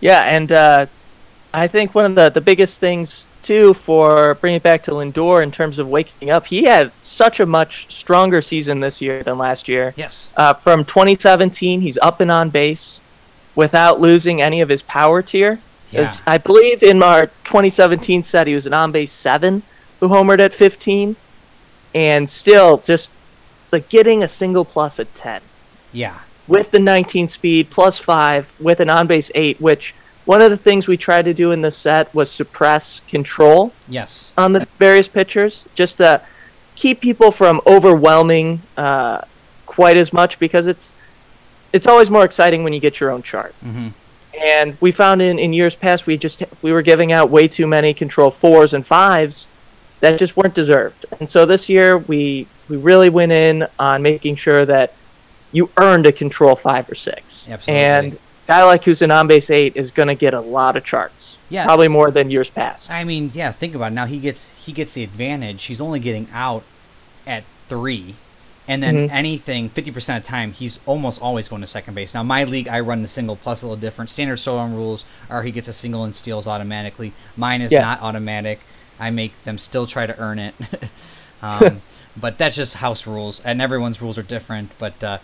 Yeah, 0.00 0.22
and 0.24 0.52
uh, 0.52 0.86
I 1.54 1.68
think 1.68 1.94
one 1.94 2.04
of 2.04 2.14
the, 2.14 2.28
the 2.28 2.40
biggest 2.42 2.80
things 2.80 3.24
too 3.46 3.72
for 3.74 4.34
bringing 4.34 4.56
it 4.56 4.62
back 4.62 4.82
to 4.84 4.90
Lindor 4.90 5.42
in 5.42 5.50
terms 5.50 5.78
of 5.78 5.88
waking 5.88 6.30
up, 6.30 6.46
he 6.46 6.64
had 6.64 6.90
such 7.00 7.38
a 7.40 7.46
much 7.46 7.92
stronger 7.92 8.42
season 8.42 8.80
this 8.80 9.00
year 9.00 9.22
than 9.22 9.38
last 9.38 9.68
year. 9.68 9.94
yes. 9.96 10.32
Uh, 10.36 10.52
from 10.54 10.84
2017, 10.84 11.80
he's 11.80 11.96
up 11.98 12.20
and 12.20 12.30
on 12.30 12.50
base 12.50 13.00
without 13.54 14.00
losing 14.00 14.42
any 14.42 14.60
of 14.60 14.68
his 14.68 14.82
power 14.82 15.22
tier. 15.22 15.60
Yeah. 15.90 16.12
I 16.26 16.38
believe 16.38 16.82
in 16.82 17.02
our 17.02 17.26
2017 17.44 18.22
set, 18.24 18.46
he 18.46 18.54
was 18.54 18.66
an 18.66 18.74
on 18.74 18.92
base 18.92 19.12
seven 19.12 19.62
who 20.00 20.08
homered 20.08 20.40
at 20.40 20.52
15, 20.52 21.16
and 21.94 22.28
still 22.28 22.78
just 22.78 23.10
like 23.72 23.88
getting 23.88 24.22
a 24.22 24.28
single 24.28 24.64
plus 24.64 24.98
at 25.00 25.14
10 25.14 25.40
Yeah. 25.92 26.18
with 26.46 26.70
the 26.72 26.78
19 26.78 27.28
speed 27.28 27.70
plus 27.70 27.98
5 27.98 28.54
with 28.60 28.80
an 28.80 28.90
on 28.90 29.06
base 29.06 29.30
8 29.34 29.60
which 29.60 29.94
one 30.26 30.42
of 30.42 30.50
the 30.50 30.56
things 30.56 30.86
we 30.86 30.96
tried 30.98 31.24
to 31.24 31.32
do 31.32 31.52
in 31.52 31.62
this 31.62 31.76
set 31.76 32.12
was 32.14 32.30
suppress 32.30 33.00
control 33.08 33.72
Yes. 33.88 34.34
on 34.36 34.52
the 34.52 34.66
various 34.78 35.08
pitchers 35.08 35.64
just 35.74 35.96
to 35.98 36.20
keep 36.74 37.00
people 37.00 37.30
from 37.30 37.60
overwhelming 37.66 38.60
uh, 38.76 39.22
quite 39.64 39.96
as 39.96 40.12
much 40.12 40.38
because 40.38 40.66
it's 40.66 40.92
it's 41.72 41.86
always 41.86 42.10
more 42.10 42.24
exciting 42.24 42.62
when 42.64 42.72
you 42.72 42.80
get 42.80 43.00
your 43.00 43.10
own 43.10 43.22
chart 43.22 43.54
hmm 43.62 43.88
and 44.38 44.76
we 44.82 44.92
found 44.92 45.22
in, 45.22 45.38
in 45.38 45.54
years 45.54 45.74
past 45.74 46.06
we 46.06 46.14
just 46.14 46.42
we 46.60 46.70
were 46.70 46.82
giving 46.82 47.10
out 47.10 47.30
way 47.30 47.48
too 47.48 47.66
many 47.66 47.94
control 47.94 48.30
fours 48.30 48.74
and 48.74 48.86
fives 48.86 49.46
that 50.00 50.18
just 50.18 50.36
weren't 50.36 50.52
deserved 50.54 51.06
and 51.18 51.26
so 51.28 51.46
this 51.46 51.70
year 51.70 51.96
we 51.96 52.46
we 52.68 52.76
really 52.76 53.08
went 53.08 53.32
in 53.32 53.66
on 53.78 54.02
making 54.02 54.36
sure 54.36 54.66
that 54.66 54.92
you 55.52 55.70
earned 55.78 56.06
a 56.06 56.12
control 56.12 56.54
five 56.54 56.86
or 56.90 56.94
six 56.94 57.48
Absolutely. 57.48 57.82
and 57.82 58.18
guy 58.46 58.62
like 58.64 58.84
who's 58.84 59.02
an 59.02 59.10
on 59.10 59.26
base 59.26 59.50
eight 59.50 59.76
is 59.76 59.90
going 59.90 60.08
to 60.08 60.14
get 60.14 60.34
a 60.34 60.40
lot 60.40 60.76
of 60.76 60.84
charts 60.84 61.38
Yeah. 61.48 61.64
probably 61.64 61.88
more 61.88 62.10
than 62.10 62.30
years 62.30 62.50
past 62.50 62.90
I 62.90 63.04
mean, 63.04 63.30
yeah. 63.34 63.52
Think 63.52 63.74
about 63.74 63.92
it. 63.92 63.94
Now 63.94 64.06
he 64.06 64.18
gets 64.18 64.50
he 64.64 64.72
gets 64.72 64.94
the 64.94 65.02
advantage. 65.04 65.64
He's 65.64 65.80
only 65.80 66.00
getting 66.00 66.28
out 66.32 66.62
at 67.26 67.44
three, 67.68 68.14
And 68.68 68.82
then 68.82 69.08
Mhm. 69.08 69.12
anything, 69.12 69.68
50% 69.70 70.16
of 70.18 70.22
the 70.24 70.28
time, 70.28 70.52
he's 70.52 70.80
almost 70.86 71.22
always 71.22 71.48
going 71.48 71.60
to 71.62 71.68
second 71.68 71.94
base. 71.94 72.14
Now, 72.14 72.24
my 72.24 72.42
league, 72.42 72.66
I 72.66 72.80
run 72.80 73.02
the 73.02 73.08
single 73.08 73.36
plus 73.36 73.62
a 73.62 73.66
little 73.66 73.80
different. 73.80 74.10
Standard 74.10 74.38
showdown 74.40 74.74
rules 74.74 75.04
are 75.30 75.44
he 75.44 75.52
gets 75.52 75.68
a 75.68 75.72
single 75.72 76.02
and 76.02 76.16
steals 76.16 76.48
automatically. 76.48 77.12
Mine 77.36 77.60
is 77.62 77.70
Yeah. 77.70 77.82
not 77.82 78.02
automatic. 78.02 78.58
I 78.98 79.10
make 79.10 79.40
them 79.44 79.56
still 79.56 79.86
try 79.86 80.06
to 80.06 80.18
earn 80.18 80.40
it. 80.40 80.54
um, 81.42 81.80
but 82.16 82.38
that's 82.38 82.56
just 82.56 82.78
house 82.78 83.06
rules, 83.06 83.40
and 83.44 83.62
everyone's 83.62 84.02
rules 84.02 84.18
are 84.18 84.22
different. 84.24 84.72
But 84.78 85.02
uh, 85.04 85.18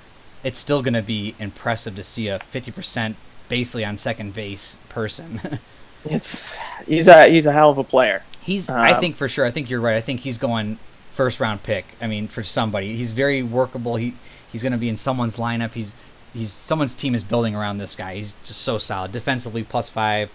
it's 0.44 0.58
still 0.58 0.82
going 0.82 0.94
to 0.94 1.02
be 1.02 1.34
impressive 1.38 1.94
to 1.96 2.02
see 2.02 2.28
a 2.28 2.38
50% 2.38 3.14
basically 3.48 3.84
on 3.84 3.96
second 3.96 4.34
base 4.34 4.76
person. 4.88 5.40
It's 6.04 6.52
he's 6.86 7.06
a 7.06 7.28
he's 7.28 7.46
a 7.46 7.52
hell 7.52 7.70
of 7.70 7.78
a 7.78 7.84
player. 7.84 8.24
He's. 8.40 8.68
I 8.68 8.90
Um, 8.92 9.00
think 9.00 9.14
for 9.14 9.28
sure. 9.28 9.44
I 9.46 9.52
think 9.52 9.70
you're 9.70 9.80
right. 9.80 9.94
I 9.96 10.00
think 10.00 10.20
he's 10.20 10.36
going 10.36 10.78
first 11.12 11.38
round 11.38 11.62
pick. 11.62 11.84
I 12.00 12.08
mean, 12.08 12.26
for 12.26 12.42
somebody, 12.42 12.96
he's 12.96 13.12
very 13.12 13.40
workable. 13.42 13.94
He 13.96 14.14
he's 14.50 14.62
going 14.64 14.72
to 14.72 14.78
be 14.78 14.88
in 14.88 14.96
someone's 14.96 15.36
lineup. 15.36 15.74
He's 15.74 15.94
he's 16.34 16.50
someone's 16.50 16.96
team 16.96 17.14
is 17.14 17.22
building 17.22 17.54
around 17.54 17.78
this 17.78 17.94
guy. 17.94 18.16
He's 18.16 18.32
just 18.44 18.62
so 18.62 18.78
solid 18.78 19.12
defensively, 19.12 19.62
plus 19.62 19.90
five. 19.90 20.32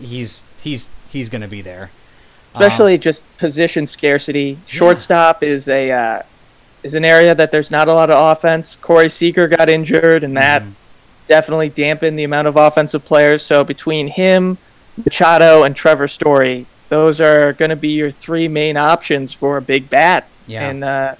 He's 0.00 0.44
he's 0.62 0.88
he's 1.10 1.28
going 1.28 1.42
to 1.42 1.48
be 1.48 1.60
there. 1.60 1.90
Um, 2.54 2.62
especially 2.62 2.96
just 2.96 3.22
position 3.36 3.84
scarcity. 3.84 4.56
Shortstop 4.66 5.42
is 5.42 5.68
a 5.68 5.90
uh, 5.90 6.22
is 6.82 6.94
an 6.94 7.04
area 7.04 7.34
that 7.34 7.50
there's 7.50 7.70
not 7.70 7.88
a 7.88 7.94
lot 7.94 8.10
of 8.10 8.18
offense. 8.18 8.76
Corey 8.80 9.08
Seager 9.08 9.48
got 9.48 9.68
injured, 9.68 10.24
and 10.24 10.36
that 10.36 10.62
Mhm. 10.62 10.72
definitely 11.28 11.68
dampened 11.68 12.18
the 12.18 12.24
amount 12.24 12.48
of 12.48 12.56
offensive 12.56 13.04
players. 13.04 13.42
So 13.42 13.64
between 13.64 14.08
him, 14.08 14.58
Machado, 15.04 15.62
and 15.62 15.74
Trevor 15.76 16.08
Story, 16.08 16.66
those 16.88 17.20
are 17.20 17.52
going 17.52 17.70
to 17.70 17.76
be 17.76 17.88
your 17.88 18.10
three 18.10 18.48
main 18.48 18.76
options 18.76 19.32
for 19.32 19.56
a 19.56 19.62
big 19.62 19.88
bat. 19.88 20.24
Yeah. 20.46 20.68
And 20.68 20.84
uh, 20.84 21.14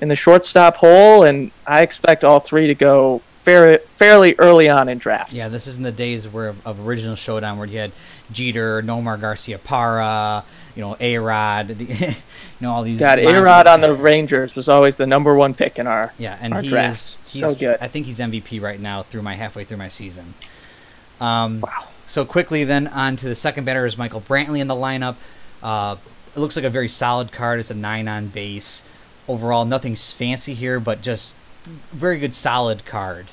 in 0.00 0.08
the 0.08 0.16
shortstop 0.16 0.76
hole, 0.76 1.22
and 1.24 1.50
I 1.66 1.82
expect 1.82 2.22
all 2.22 2.38
three 2.40 2.66
to 2.66 2.74
go 2.74 3.22
fair, 3.46 3.78
fairly 3.78 4.34
early 4.38 4.68
on 4.68 4.88
in 4.88 4.98
drafts. 4.98 5.32
Yeah, 5.34 5.46
this 5.48 5.68
isn't 5.68 5.84
the 5.84 5.92
days 5.92 6.26
where 6.28 6.54
of 6.64 6.86
original 6.86 7.14
showdown 7.14 7.58
where 7.58 7.68
you 7.68 7.78
had 7.78 7.92
Jeter, 8.32 8.82
Nomar 8.82 9.16
Garciaparra, 9.18 10.44
you 10.74 10.82
know, 10.82 10.96
A 10.98 11.16
Rod, 11.18 11.80
you 11.80 12.14
know, 12.60 12.72
all 12.72 12.82
these. 12.82 12.98
God, 12.98 13.20
A-Rod 13.20 13.68
on 13.68 13.80
the 13.80 13.94
Rangers 14.10 14.56
was 14.56 14.68
always 14.68 14.96
the 14.96 15.06
number 15.06 15.32
one 15.34 15.54
pick 15.54 15.78
in 15.78 15.86
our. 15.86 16.12
Yeah, 16.18 16.36
and 16.40 16.52
our 16.52 16.60
he 16.60 16.68
drafts. 16.68 17.18
is 17.24 17.32
he's 17.32 17.42
So 17.44 17.54
good. 17.54 17.78
I 17.80 17.86
think 17.86 18.06
he's 18.06 18.18
MVP 18.18 18.60
right 18.60 18.80
now 18.80 19.04
through 19.04 19.22
my 19.22 19.36
halfway 19.36 19.62
through 19.62 19.78
my 19.78 19.88
season. 19.88 20.34
Um, 21.20 21.60
Wow. 21.60 21.88
So 22.08 22.24
quickly 22.24 22.62
then 22.64 22.86
on 22.88 23.16
to 23.16 23.26
the 23.26 23.34
second 23.34 23.64
batter 23.64 23.84
is 23.86 23.98
Michael 23.98 24.20
Brantley 24.20 24.60
in 24.60 24.68
the 24.68 24.74
lineup. 24.74 25.16
Uh, 25.62 25.96
it 26.36 26.38
looks 26.38 26.54
like 26.54 26.64
a 26.64 26.70
very 26.70 26.88
solid 26.88 27.32
card. 27.32 27.58
It's 27.58 27.70
a 27.70 27.74
nine 27.74 28.06
on 28.06 28.28
base. 28.28 28.88
Overall, 29.26 29.64
nothing's 29.64 30.12
fancy 30.12 30.54
here, 30.54 30.78
but 30.78 31.02
just 31.02 31.34
very 31.90 32.18
good 32.20 32.32
solid 32.32 32.84
card. 32.84 33.26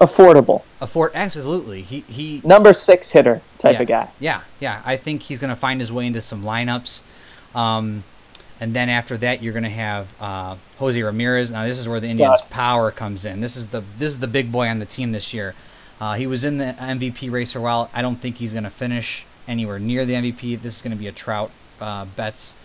Affordable. 0.00 0.62
Afford 0.80 1.12
absolutely. 1.14 1.82
He 1.82 2.00
he 2.02 2.42
Number 2.44 2.72
six 2.74 3.10
hitter 3.10 3.40
type 3.58 3.74
yeah, 3.74 3.82
of 3.82 3.88
guy. 3.88 4.10
Yeah, 4.20 4.40
yeah. 4.60 4.82
I 4.84 4.96
think 4.96 5.22
he's 5.22 5.40
going 5.40 5.50
to 5.50 5.56
find 5.56 5.80
his 5.80 5.90
way 5.90 6.06
into 6.06 6.20
some 6.20 6.42
lineups. 6.42 7.02
Um, 7.54 8.04
and 8.60 8.74
then 8.74 8.88
after 8.88 9.16
that, 9.18 9.42
you're 9.42 9.52
going 9.52 9.64
to 9.64 9.70
have 9.70 10.14
uh, 10.20 10.56
Jose 10.78 11.02
Ramirez. 11.02 11.50
Now, 11.50 11.64
this 11.64 11.78
is 11.78 11.88
where 11.88 12.00
the 12.00 12.08
Indians' 12.08 12.40
power 12.50 12.90
comes 12.90 13.24
in. 13.24 13.40
This 13.40 13.56
is 13.56 13.68
the 13.68 13.82
this 13.96 14.10
is 14.12 14.18
the 14.20 14.26
big 14.26 14.52
boy 14.52 14.68
on 14.68 14.78
the 14.78 14.86
team 14.86 15.12
this 15.12 15.32
year. 15.32 15.54
Uh, 15.98 16.14
he 16.14 16.26
was 16.26 16.44
in 16.44 16.58
the 16.58 16.74
MVP 16.78 17.30
race 17.30 17.52
for 17.52 17.60
a 17.60 17.62
while. 17.62 17.90
I 17.94 18.02
don't 18.02 18.16
think 18.16 18.36
he's 18.36 18.52
going 18.52 18.64
to 18.64 18.70
finish 18.70 19.24
anywhere 19.48 19.78
near 19.78 20.04
the 20.04 20.14
MVP. 20.14 20.60
This 20.60 20.76
is 20.76 20.82
going 20.82 20.92
to 20.92 20.98
be 20.98 21.06
a 21.06 21.12
Trout 21.12 21.50
uh, 21.80 22.04
Betts 22.04 22.56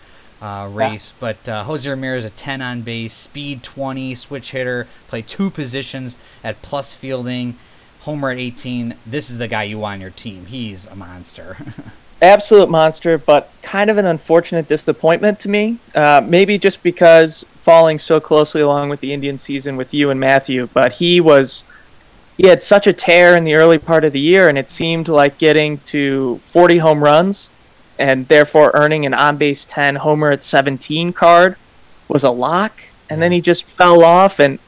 uh, 0.42 0.68
race. 0.70 1.14
But 1.18 1.48
uh, 1.48 1.64
Jose 1.64 1.88
Ramirez, 1.88 2.24
a 2.24 2.30
10 2.30 2.60
on 2.60 2.82
base, 2.82 3.14
speed 3.14 3.62
20, 3.62 4.14
switch 4.16 4.50
hitter, 4.50 4.88
play 5.06 5.22
two 5.22 5.50
positions 5.50 6.18
at 6.42 6.60
plus 6.60 6.94
fielding, 6.94 7.56
homer 8.00 8.30
at 8.30 8.38
18. 8.38 8.96
This 9.06 9.30
is 9.30 9.38
the 9.38 9.48
guy 9.48 9.62
you 9.62 9.78
want 9.78 9.94
on 9.94 10.00
your 10.00 10.10
team. 10.10 10.46
He's 10.46 10.86
a 10.86 10.96
monster. 10.96 11.56
Absolute 12.20 12.70
monster, 12.70 13.18
but 13.18 13.50
kind 13.62 13.90
of 13.90 13.98
an 13.98 14.06
unfortunate 14.06 14.68
disappointment 14.68 15.40
to 15.40 15.48
me. 15.48 15.78
Uh, 15.94 16.20
maybe 16.24 16.58
just 16.58 16.82
because 16.82 17.44
falling 17.56 17.98
so 17.98 18.20
closely 18.20 18.60
along 18.60 18.88
with 18.88 19.00
the 19.00 19.12
Indian 19.12 19.38
season 19.38 19.76
with 19.76 19.94
you 19.94 20.10
and 20.10 20.18
Matthew, 20.20 20.68
but 20.72 20.94
he 20.94 21.20
was. 21.20 21.64
He 22.38 22.48
had 22.48 22.62
such 22.62 22.86
a 22.86 22.94
tear 22.94 23.36
in 23.36 23.44
the 23.44 23.54
early 23.54 23.78
part 23.78 24.04
of 24.04 24.12
the 24.12 24.18
year, 24.18 24.48
and 24.48 24.56
it 24.56 24.70
seemed 24.70 25.06
like 25.06 25.36
getting 25.36 25.78
to 25.78 26.38
40 26.38 26.78
home 26.78 27.04
runs 27.04 27.50
and 27.98 28.28
therefore 28.28 28.70
earning 28.74 29.06
an 29.06 29.14
on 29.14 29.36
base 29.36 29.64
10 29.64 29.96
homer 29.96 30.30
at 30.30 30.42
17 30.44 31.12
card 31.12 31.56
was 32.08 32.24
a 32.24 32.30
lock. 32.30 32.82
And 33.08 33.20
then 33.20 33.32
he 33.32 33.40
just 33.40 33.64
fell 33.64 34.02
off 34.02 34.38
and 34.38 34.58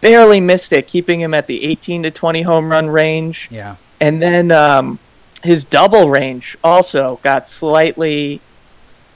barely 0.00 0.40
missed 0.40 0.72
it, 0.72 0.86
keeping 0.86 1.20
him 1.20 1.32
at 1.32 1.46
the 1.46 1.64
18 1.64 2.02
to 2.02 2.10
20 2.10 2.42
home 2.42 2.70
run 2.70 2.88
range. 2.88 3.48
yeah. 3.50 3.76
And 4.00 4.20
then 4.20 4.50
um, 4.50 4.98
his 5.42 5.64
double 5.64 6.10
range 6.10 6.58
also 6.62 7.20
got 7.22 7.48
slightly 7.48 8.40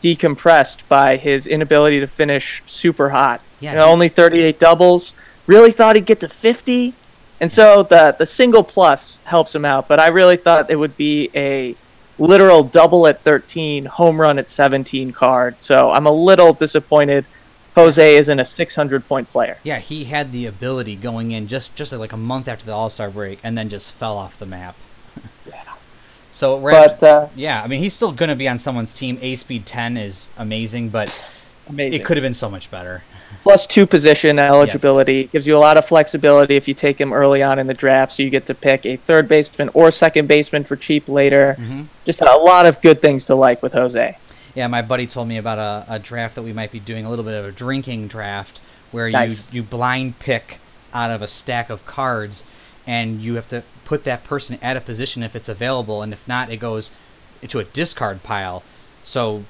decompressed 0.03 0.81
by 0.89 1.17
his 1.17 1.47
inability 1.47 2.01
to 2.01 2.07
finish 2.07 2.63
super 2.67 3.11
hot. 3.11 3.41
Yeah, 3.61 3.73
You 3.73 3.79
know, 3.79 3.89
only 3.91 4.09
38 4.09 4.59
doubles. 4.59 5.13
Really 5.47 5.73
thought 5.73 5.97
he'd 5.97 6.07
get 6.07 6.21
to 6.21 6.29
50. 6.29 6.95
And 7.41 7.51
so 7.53 7.83
the, 7.83 8.15
the 8.19 8.27
single 8.27 8.63
plus 8.63 9.19
helps 9.25 9.55
him 9.55 9.65
out. 9.65 9.89
But 9.89 10.01
I 10.01 10.07
really 10.09 10.37
thought 10.37 10.71
it 10.71 10.77
would 10.77 10.97
be 10.97 11.31
a 11.35 11.75
literal 12.19 12.63
double 12.65 13.07
at 13.07 13.23
13, 13.23 13.85
home 13.87 14.21
run 14.21 14.39
at 14.39 14.51
17 14.51 15.13
card. 15.13 15.61
So 15.61 15.93
I'm 15.93 16.07
a 16.07 16.11
little 16.13 16.53
disappointed 16.53 17.25
Jose 17.75 18.17
isn't 18.17 18.41
a 18.41 18.45
600 18.45 19.07
point 19.07 19.31
player. 19.31 19.59
Yeah, 19.63 19.79
he 19.79 20.05
had 20.05 20.33
the 20.33 20.47
ability 20.47 20.97
going 20.97 21.31
in 21.31 21.47
just 21.47 21.77
just 21.77 21.93
like 21.93 22.13
a 22.13 22.17
month 22.17 22.49
after 22.49 22.67
the 22.67 22.73
All 22.73 22.91
Star 22.91 23.09
break, 23.09 23.39
and 23.45 23.57
then 23.57 23.69
just 23.69 23.95
fell 23.95 24.17
off 24.17 24.39
the 24.39 24.47
map. 24.47 24.75
Yeah. 25.47 25.63
So 26.33 26.57
at- 26.69 27.01
But 27.01 27.03
uh, 27.07 27.29
yeah, 27.37 27.63
I 27.63 27.69
mean 27.69 27.79
he's 27.79 27.95
still 27.95 28.11
going 28.11 28.31
to 28.31 28.35
be 28.37 28.49
on 28.49 28.59
someone's 28.59 28.93
team. 28.95 29.17
A 29.23 29.37
speed 29.37 29.65
ten 29.65 29.97
is 29.97 30.31
amazing, 30.37 30.89
but 30.89 31.15
amazing. 31.69 32.01
it 32.01 32.05
could 32.05 32.17
have 32.17 32.23
been 32.25 32.35
so 32.35 32.49
much 32.51 32.71
better. 32.71 33.03
plus 33.43 33.67
two 33.67 33.87
position 33.87 34.39
eligibility 34.39 35.25
gives 35.25 35.47
you 35.47 35.57
a 35.57 35.59
lot 35.59 35.77
of 35.77 35.85
flexibility 35.85 36.57
if 36.57 36.67
you 36.69 36.75
take 36.75 37.01
him 37.01 37.13
early 37.13 37.43
on 37.43 37.59
in 37.59 37.67
the 37.67 37.75
draft 37.75 38.13
so 38.13 38.23
you 38.23 38.31
get 38.31 38.47
to 38.47 38.55
pick 38.55 38.85
a 38.87 38.97
third 38.97 39.29
baseman 39.29 39.69
or 39.75 39.91
second 39.91 40.27
baseman 40.27 40.65
for 40.65 40.77
cheap 40.77 41.09
later 41.09 41.57
Mhm. 41.59 41.87
just 42.05 42.21
a 42.21 42.25
lot 42.39 42.67
of 42.67 42.81
good 42.81 43.01
things 43.03 43.25
to 43.27 43.35
like 43.35 43.63
with 43.63 43.73
jose 43.75 44.17
Yeah, 44.55 44.67
my 44.67 44.83
buddy 44.83 45.07
told 45.07 45.29
me 45.29 45.37
about 45.37 45.59
a, 45.59 45.85
a 45.89 45.99
draft 45.99 46.35
that 46.35 46.43
we 46.43 46.53
might 46.53 46.73
be 46.73 46.81
doing 46.81 47.05
a 47.07 47.11
little 47.11 47.25
bit 47.25 47.35
of 47.39 47.45
a 47.45 47.53
drinking 47.53 48.09
draft 48.09 48.61
where 48.91 49.09
Nice. 49.11 49.49
you 49.53 49.57
you 49.59 49.63
blind 49.63 50.19
pick 50.19 50.59
out 50.93 51.11
of 51.11 51.21
a 51.23 51.29
stack 51.29 51.71
of 51.71 51.85
cards 51.87 52.43
and 52.87 53.21
you 53.21 53.35
have 53.35 53.47
to 53.49 53.63
put 53.85 54.05
that 54.05 54.25
person 54.25 54.59
at 54.63 54.77
a 54.77 54.81
position 54.81 55.23
if 55.23 55.37
it's 55.37 55.49
available 55.49 56.03
and 56.03 56.13
if 56.13 56.27
not 56.27 56.51
it 56.51 56.57
goes 56.57 56.91
to 57.47 57.59
a 57.61 57.65
discard 57.65 58.23
pile. 58.25 58.63
So 59.05 59.45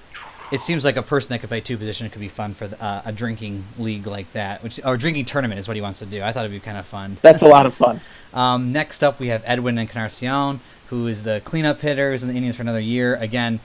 it 0.50 0.60
seems 0.60 0.84
like 0.84 0.96
a 0.96 1.02
person 1.02 1.30
that 1.30 1.40
could 1.40 1.48
play 1.50 1.60
two 1.60 1.76
positions 1.76 2.10
could 2.10 2.20
be 2.20 2.28
fun 2.28 2.54
for 2.54 2.66
the, 2.68 2.82
uh, 2.82 3.02
a 3.04 3.12
drinking 3.12 3.64
league 3.78 4.06
like 4.06 4.32
that, 4.32 4.62
which 4.62 4.80
or 4.84 4.94
a 4.94 4.98
drinking 4.98 5.24
tournament 5.26 5.58
is 5.60 5.68
what 5.68 5.74
he 5.76 5.80
wants 5.80 5.98
to 5.98 6.06
do. 6.06 6.22
I 6.22 6.32
thought 6.32 6.44
it'd 6.46 6.52
be 6.52 6.60
kind 6.60 6.78
of 6.78 6.86
fun. 6.86 7.16
that's 7.22 7.42
a 7.42 7.46
lot 7.46 7.66
of 7.66 7.74
fun 7.74 8.00
Um, 8.34 8.72
next 8.72 9.02
up, 9.02 9.18
we 9.20 9.28
have 9.28 9.42
Edwin 9.46 9.78
Encarnacion, 9.78 10.60
who 10.88 11.06
is 11.06 11.22
the 11.22 11.40
cleanup 11.44 11.80
hitter, 11.80 12.10
who's 12.12 12.22
in 12.22 12.28
the 12.28 12.34
Indians 12.34 12.56
for 12.56 12.62
another 12.62 12.78
year. 12.80 13.14
Again, 13.16 13.60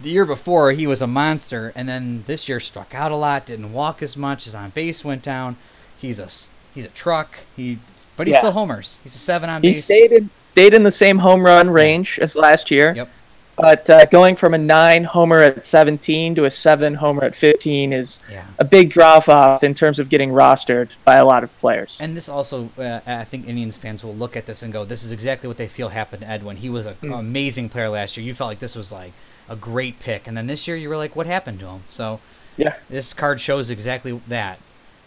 the 0.00 0.10
year 0.10 0.24
before 0.24 0.70
he 0.72 0.86
was 0.86 1.02
a 1.02 1.06
monster, 1.08 1.72
and 1.74 1.88
then 1.88 2.22
this 2.26 2.48
year 2.48 2.60
struck 2.60 2.94
out 2.94 3.10
a 3.12 3.16
lot, 3.16 3.46
didn't 3.46 3.72
walk 3.72 4.00
as 4.02 4.16
much, 4.16 4.44
his 4.44 4.54
on 4.54 4.70
base 4.70 5.04
went 5.04 5.22
down. 5.22 5.56
He's 5.98 6.18
a 6.20 6.28
he's 6.74 6.84
a 6.84 6.88
truck. 6.90 7.38
He 7.56 7.78
but 8.16 8.26
he 8.28 8.32
Yeah. 8.32 8.38
still 8.40 8.52
homers. 8.52 8.98
He's 9.02 9.14
a 9.14 9.18
seven 9.18 9.50
on 9.50 9.62
he 9.62 9.68
base. 9.70 9.76
He 9.76 9.82
stayed 9.82 10.12
in 10.12 10.30
stayed 10.52 10.74
in 10.74 10.82
the 10.84 10.90
same 10.92 11.18
home 11.18 11.44
run 11.44 11.70
range 11.70 12.18
as 12.20 12.36
last 12.36 12.70
year 12.70 12.92
Yep. 12.94 13.08
But 13.56 13.88
uh, 13.90 14.04
going 14.06 14.34
from 14.36 14.54
a 14.54 14.58
nine 14.58 15.04
homer 15.04 15.40
at 15.40 15.64
17 15.66 16.34
to 16.36 16.44
a 16.46 16.50
seven 16.50 16.94
homer 16.94 17.24
at 17.24 17.34
15 17.34 17.92
is 17.92 18.18
Yeah. 18.30 18.44
a 18.58 18.64
big 18.64 18.90
drop 18.90 19.28
off 19.28 19.62
in 19.62 19.74
terms 19.74 19.98
of 19.98 20.08
getting 20.08 20.30
rostered 20.30 20.88
by 21.04 21.16
a 21.16 21.24
lot 21.24 21.44
of 21.44 21.56
players 21.58 21.96
And 22.00 22.16
this 22.16 22.28
also, 22.28 22.70
uh, 22.78 23.00
I 23.06 23.24
think 23.24 23.46
Indians 23.46 23.76
fans 23.76 24.02
will 24.02 24.14
look 24.14 24.36
at 24.36 24.46
this 24.46 24.62
and 24.62 24.72
go, 24.72 24.84
"This 24.84 25.02
is 25.04 25.12
exactly 25.12 25.48
what 25.48 25.58
they 25.58 25.68
feel 25.68 25.90
happened 25.90 26.22
to 26.22 26.28
Edwin. 26.28 26.56
He 26.56 26.68
was 26.70 26.86
a- 26.86 26.96
an 27.02 27.10
Mm. 27.10 27.18
amazing 27.18 27.68
player 27.68 27.88
last 27.90 28.16
year. 28.16 28.24
You 28.26 28.34
felt 28.34 28.48
like 28.48 28.58
this 28.60 28.74
was 28.74 28.90
like 28.90 29.12
a 29.48 29.56
great 29.56 29.98
pick, 30.00 30.26
and 30.26 30.36
then 30.36 30.46
this 30.46 30.66
year 30.66 30.76
you 30.76 30.88
were 30.88 30.96
like, 30.96 31.14
what 31.14 31.26
happened 31.26 31.60
to 31.60 31.66
him?" 31.66 31.80
So 31.88 32.20
yeah 32.56 32.74
this 32.90 33.12
card 33.14 33.40
shows 33.40 33.70
exactly 33.70 34.20
that. 34.28 34.58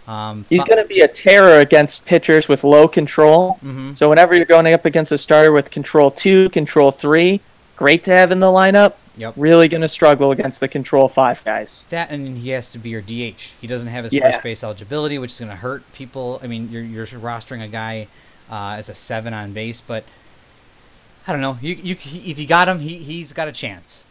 Um, 0.07 0.45
He's 0.49 0.63
going 0.63 0.77
to 0.81 0.87
be 0.87 0.99
a 1.01 1.07
terror 1.07 1.57
against 1.57 2.05
pitchers 2.05 2.47
with 2.47 2.63
low 2.63 2.87
control. 2.87 3.57
Mhm. 3.65 3.97
So 3.97 4.07
whenever 4.07 4.35
you're 4.35 4.45
going 4.45 4.71
up 4.71 4.85
against 4.85 5.11
a 5.11 5.17
starter 5.17 5.51
with 5.51 5.71
control 5.71 6.11
two, 6.11 6.49
control 6.49 6.91
three, 6.91 7.41
great 7.75 8.03
to 8.05 8.11
have 8.11 8.31
in 8.31 8.39
the 8.39 8.47
lineup. 8.47 8.93
Yep. 9.17 9.33
Really 9.37 9.67
going 9.69 9.81
to 9.81 9.87
struggle 9.87 10.31
against 10.31 10.59
the 10.59 10.67
control 10.67 11.07
five 11.07 11.43
guys. 11.45 11.85
That 11.89 12.09
and 12.09 12.37
he 12.37 12.49
has 12.49 12.71
to 12.73 12.77
be 12.79 12.89
your 12.89 13.01
DH. 13.01 13.53
He 13.61 13.65
doesn't 13.67 13.89
have 13.89 14.03
his 14.03 14.13
Yeah. 14.13 14.29
first 14.29 14.43
base 14.43 14.63
eligibility, 14.63 15.17
which 15.17 15.31
is 15.31 15.39
going 15.39 15.51
to 15.51 15.55
hurt 15.57 15.89
people. 15.93 16.39
I 16.43 16.47
mean, 16.47 16.69
you're 16.69 16.83
you're 16.83 17.05
rostering 17.05 17.63
a 17.63 17.69
guy 17.69 18.07
uh, 18.51 18.75
as 18.77 18.89
a 18.89 18.93
seven 18.93 19.33
on 19.33 19.53
base, 19.53 19.79
but 19.79 20.03
I 21.27 21.31
don't 21.31 21.39
know. 21.41 21.57
You 21.61 21.75
you 21.75 21.95
he, 21.95 22.29
if 22.29 22.37
you 22.37 22.45
got 22.45 22.67
him, 22.67 22.79
he 22.79 22.97
he's 22.97 23.31
got 23.31 23.47
a 23.47 23.51
chance. 23.53 24.05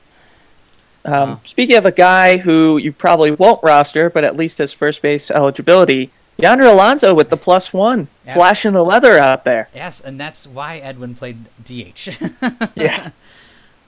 Um, 1.04 1.12
Wow. 1.12 1.40
Speaking 1.44 1.76
of 1.76 1.84
a 1.84 1.92
guy 1.92 2.38
who 2.38 2.78
you 2.78 2.90
probably 2.90 3.30
won't 3.30 3.62
roster, 3.62 4.08
but 4.08 4.24
at 4.24 4.36
least 4.36 4.56
has 4.56 4.72
first 4.72 5.02
base 5.02 5.30
eligibility, 5.30 6.10
Yonder 6.38 6.64
Alonso 6.64 7.12
with 7.12 7.28
the 7.28 7.36
plus 7.36 7.74
one, 7.74 8.08
Yes. 8.24 8.34
flashing 8.34 8.72
the 8.72 8.82
leather 8.82 9.18
out 9.18 9.44
there. 9.44 9.68
Yes, 9.74 10.00
and 10.00 10.18
that's 10.18 10.46
why 10.46 10.78
Edwin 10.78 11.14
played 11.14 11.44
DH. 11.62 12.08
Yeah. 12.74 13.10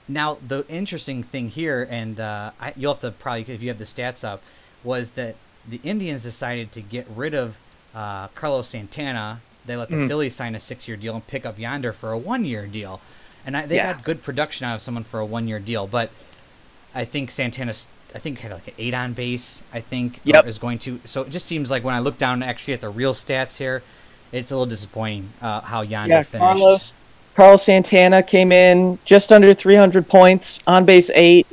Now 0.07 0.37
the 0.45 0.65
interesting 0.69 1.21
thing 1.23 1.49
here, 1.49 1.85
and 1.89 2.19
uh, 2.19 2.51
I, 2.59 2.73
you'll 2.77 2.93
have 2.93 3.01
to 3.01 3.11
probably 3.11 3.41
if 3.53 3.61
you 3.61 3.69
have 3.69 3.77
the 3.77 3.83
stats 3.83 4.23
up, 4.23 4.41
was 4.83 5.11
that 5.11 5.35
the 5.67 5.81
Indians 5.83 6.23
decided 6.23 6.71
to 6.73 6.81
get 6.81 7.05
rid 7.13 7.33
of 7.33 7.59
uh, 7.93 8.27
Carlos 8.29 8.69
Santana. 8.69 9.41
They 9.65 9.75
let 9.75 9.89
the 9.89 9.97
Mm. 9.97 10.07
Phillies 10.07 10.33
sign 10.33 10.55
a 10.55 10.61
six-year 10.61 10.95
deal 10.95 11.13
and 11.15 11.27
pick 11.27 11.45
up 11.45 11.59
Yonder 11.59 11.91
for 11.91 12.11
a 12.13 12.17
one-year 12.17 12.67
deal, 12.67 13.01
and 13.45 13.57
I, 13.57 13.65
they 13.65 13.75
Yeah. 13.75 13.93
got 13.93 14.03
good 14.05 14.23
production 14.23 14.65
out 14.65 14.75
of 14.75 14.81
someone 14.81 15.03
for 15.03 15.19
a 15.19 15.25
one-year 15.25 15.59
deal. 15.59 15.87
But 15.87 16.09
I 16.95 17.03
think 17.03 17.29
Santana, 17.31 17.73
I 18.15 18.19
think 18.19 18.39
had 18.39 18.51
like 18.53 18.67
an 18.69 18.73
eight 18.77 18.93
on 18.93 19.11
base. 19.11 19.63
I 19.73 19.81
think 19.81 20.21
Yep. 20.23 20.47
is 20.47 20.57
going 20.57 20.79
to. 20.79 21.01
So 21.03 21.23
it 21.23 21.31
just 21.31 21.45
seems 21.45 21.69
like 21.69 21.83
when 21.83 21.93
I 21.95 21.99
look 21.99 22.17
down 22.17 22.41
actually 22.43 22.75
at 22.75 22.81
the 22.81 22.89
real 22.89 23.13
stats 23.13 23.57
here, 23.57 23.83
it's 24.31 24.51
a 24.51 24.55
little 24.55 24.65
disappointing 24.67 25.33
uh, 25.41 25.61
how 25.61 25.81
Yonder 25.81 26.15
Yeah, 26.15 26.23
finished. 26.23 26.61
Carlos 26.61 26.93
Carlos 27.37 27.61
Santana 27.61 28.23
came 28.23 28.51
in 28.51 28.97
just 29.05 29.31
under 29.31 29.53
300 29.53 30.09
points, 30.09 30.59
on 30.65 30.85
base 30.85 31.11
eight, 31.13 31.45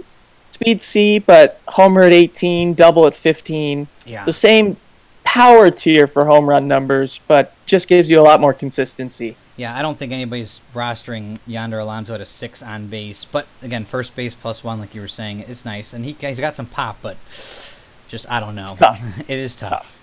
speed 0.51 0.81
C, 0.81 1.19
but 1.19 1.61
homer 1.69 2.01
at 2.01 2.13
18, 2.15 2.73
double 2.73 3.07
at 3.07 3.15
15. 3.15 3.87
Yeah. 4.07 4.25
The 4.25 4.33
same 4.33 4.79
power 5.25 5.71
tier 5.71 6.07
for 6.07 6.25
home 6.25 6.49
run 6.49 6.67
numbers, 6.67 7.21
but 7.29 7.53
just 7.67 7.87
gives 7.87 8.09
you 8.09 8.19
a 8.19 8.23
lot 8.23 8.41
more 8.41 8.55
consistency. 8.55 9.37
Yeah, 9.59 9.77
I 9.77 9.83
don't 9.83 9.99
think 9.99 10.11
anybody's 10.11 10.63
rostering 10.73 11.39
Yonder 11.47 11.81
Alonso 11.81 12.15
at 12.15 12.21
a 12.23 12.25
six 12.25 12.63
on 12.63 12.87
base. 12.87 13.27
But 13.27 13.47
again, 13.61 13.85
first 13.85 14.17
base 14.17 14.35
plus 14.35 14.65
one, 14.65 14.81
like 14.81 14.95
you 14.95 15.03
were 15.03 15.07
saying, 15.07 15.41
it's 15.41 15.67
nice, 15.67 15.93
and 15.93 16.07
he 16.07 16.17
he's 16.19 16.41
got 16.41 16.57
some 16.57 16.67
pop, 16.67 16.97
but 17.03 17.19
just 18.09 18.25
I 18.31 18.41
don't 18.41 18.55
know. 18.55 18.73
tough. 18.75 19.21
it 19.29 19.39
is 19.39 19.55
tough. 19.55 20.01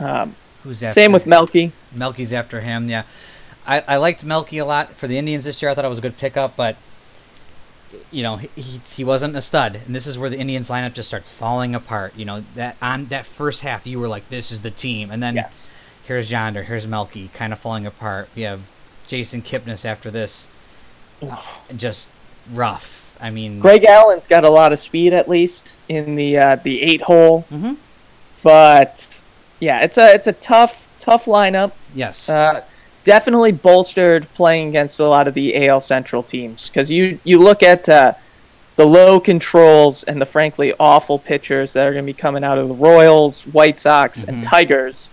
Um, 0.00 0.36
Who's 0.64 0.82
after? 0.82 0.94
same 0.94 1.12
with 1.12 1.26
Melky. 1.26 1.72
Melky's 1.92 2.32
after 2.32 2.62
him. 2.62 2.88
Yeah, 2.88 3.02
I, 3.66 3.82
I 3.86 3.96
liked 3.96 4.24
Melky 4.24 4.58
a 4.58 4.64
lot 4.64 4.90
for 4.92 5.06
the 5.06 5.18
Indians 5.18 5.44
this 5.44 5.60
year. 5.60 5.70
I 5.70 5.74
thought 5.74 5.84
it 5.84 5.88
was 5.88 5.98
a 5.98 6.02
good 6.02 6.16
pickup, 6.18 6.56
but 6.56 6.76
you 8.10 8.22
know 8.22 8.36
he, 8.36 8.80
he, 8.94 9.04
wasn't 9.04 9.34
a 9.36 9.42
stud, 9.42 9.80
and 9.86 9.94
this 9.94 10.06
is 10.06 10.18
where 10.18 10.28
the 10.30 10.38
Indians 10.38 10.68
lineup 10.70 10.92
just 10.92 11.08
starts 11.08 11.30
falling 11.30 11.74
apart. 11.74 12.14
You 12.16 12.24
know 12.24 12.44
that 12.54 12.76
on 12.82 13.06
that 13.06 13.26
first 13.26 13.62
half, 13.62 13.86
you 13.86 13.98
were 13.98 14.08
like, 14.08 14.28
"This 14.28 14.50
is 14.52 14.60
the 14.60 14.70
team," 14.70 15.10
and 15.10 15.22
then 15.22 15.34
Yes. 15.36 15.70
here's 16.06 16.30
Yonder, 16.30 16.64
here's 16.64 16.86
Melky, 16.86 17.30
kind 17.34 17.52
of 17.52 17.58
falling 17.58 17.86
apart. 17.86 18.28
We 18.36 18.42
have 18.42 18.70
Jason 19.06 19.42
Kipnis 19.42 19.84
after 19.84 20.10
this, 20.10 20.48
just 21.76 22.10
rough. 22.52 23.16
I 23.20 23.30
mean, 23.30 23.60
Greg 23.60 23.84
Allen's 23.84 24.26
got 24.26 24.44
a 24.44 24.50
lot 24.50 24.72
of 24.72 24.78
speed 24.78 25.12
at 25.12 25.28
least 25.28 25.68
in 25.88 26.16
the 26.16 26.38
uh, 26.38 26.56
the 26.56 26.82
eight 26.82 27.02
hole, 27.02 27.46
Mhm. 27.52 27.76
but 28.42 29.20
yeah, 29.58 29.80
it's 29.80 29.96
a 29.96 30.14
it's 30.14 30.26
a 30.26 30.32
tough 30.32 30.88
tough 31.00 31.24
lineup. 31.26 31.72
yes, 31.94 32.28
Uh, 32.28 32.62
definitely 33.10 33.52
bolstered 33.52 34.26
playing 34.34 34.68
against 34.68 34.98
a 34.98 35.08
lot 35.08 35.28
of 35.28 35.34
the 35.34 35.54
AL 35.68 35.80
Central 35.80 36.22
teams 36.22 36.68
because 36.68 36.90
you 36.90 37.18
you 37.24 37.38
look 37.38 37.62
at 37.62 37.88
uh, 37.88 38.12
the 38.74 38.84
low 38.84 39.20
controls 39.20 40.02
and 40.02 40.20
the 40.20 40.26
frankly 40.26 40.74
awful 40.78 41.18
pitchers 41.18 41.72
that 41.72 41.86
are 41.86 41.92
going 41.92 42.04
to 42.04 42.12
be 42.12 42.12
coming 42.12 42.42
out 42.44 42.58
of 42.58 42.68
the 42.68 42.74
Royals, 42.74 43.42
White 43.46 43.78
Sox, 43.80 44.22
and 44.24 44.44
Mhm. 44.44 44.48
Tigers, 44.50 45.08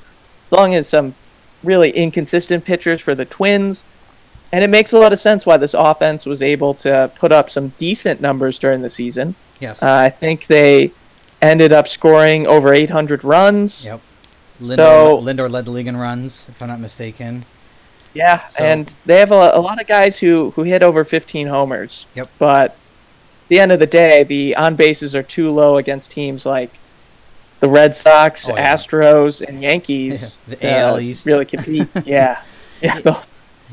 as 0.48 0.52
long 0.52 0.74
as 0.76 0.88
some 0.90 1.14
really 1.64 1.92
inconsistent 1.92 2.66
pitchers 2.66 3.00
for 3.00 3.16
the 3.16 3.24
Twins. 3.26 3.84
And 4.52 4.64
it 4.64 4.70
makes 4.70 4.92
a 4.92 5.00
lot 5.00 5.14
of 5.14 5.20
sense 5.20 5.46
why 5.46 5.58
this 5.58 5.74
offense 5.74 6.26
was 6.26 6.42
able 6.42 6.74
to 6.76 7.10
put 7.16 7.32
up 7.32 7.50
some 7.50 7.70
decent 7.78 8.20
numbers 8.22 8.60
during 8.60 8.82
the 8.82 8.90
season. 8.90 9.36
yes, 9.60 9.82
Uh, 9.82 9.96
I 9.96 10.10
think 10.10 10.48
they 10.48 10.92
ended 11.42 11.72
up 11.72 11.88
scoring 11.88 12.46
over 12.48 12.74
800 12.74 13.24
runs. 13.24 13.86
yep. 13.86 14.02
Lindor, 14.62 14.76
so- 14.78 15.22
Lindor 15.22 15.50
led 15.50 15.66
the 15.66 15.72
league 15.72 15.88
in 15.88 15.96
runs, 15.98 16.48
if 16.50 16.62
I'm 16.62 16.68
not 16.70 16.80
mistaken. 16.82 17.46
Yeah, 18.14 18.44
So- 18.46 18.64
and 18.64 18.94
they 19.06 19.20
have 19.20 19.32
a, 19.32 19.52
a 19.56 19.60
lot 19.60 19.82
of 19.82 19.88
guys 19.88 20.20
who, 20.20 20.52
who 20.52 20.64
hit 20.64 20.84
over 20.84 21.04
15 21.04 21.48
homers. 21.48 22.06
Yep. 22.16 22.30
But 22.38 22.64
at 22.72 22.76
the 23.50 23.60
end 23.60 23.72
of 23.72 23.80
the 23.80 23.88
day, 23.88 24.24
the 24.24 24.56
on 24.56 24.76
bases 24.76 25.16
are 25.16 25.24
too 25.24 25.50
low 25.52 25.78
against 25.78 26.12
teams 26.12 26.46
like 26.46 26.72
the 27.60 27.70
Red 27.70 27.96
Sox, 27.96 28.48
Oh, 28.48 28.56
yeah. 28.56 28.74
Astros, 28.74 29.42
and 29.42 29.62
Yankees. 29.62 30.38
The 30.48 30.78
AL 30.78 31.00
East. 31.00 31.26
Really 31.26 31.46
compete. 31.46 31.88
yeah. 32.06 32.42
Yeah, 32.82 33.00
the 33.00 33.14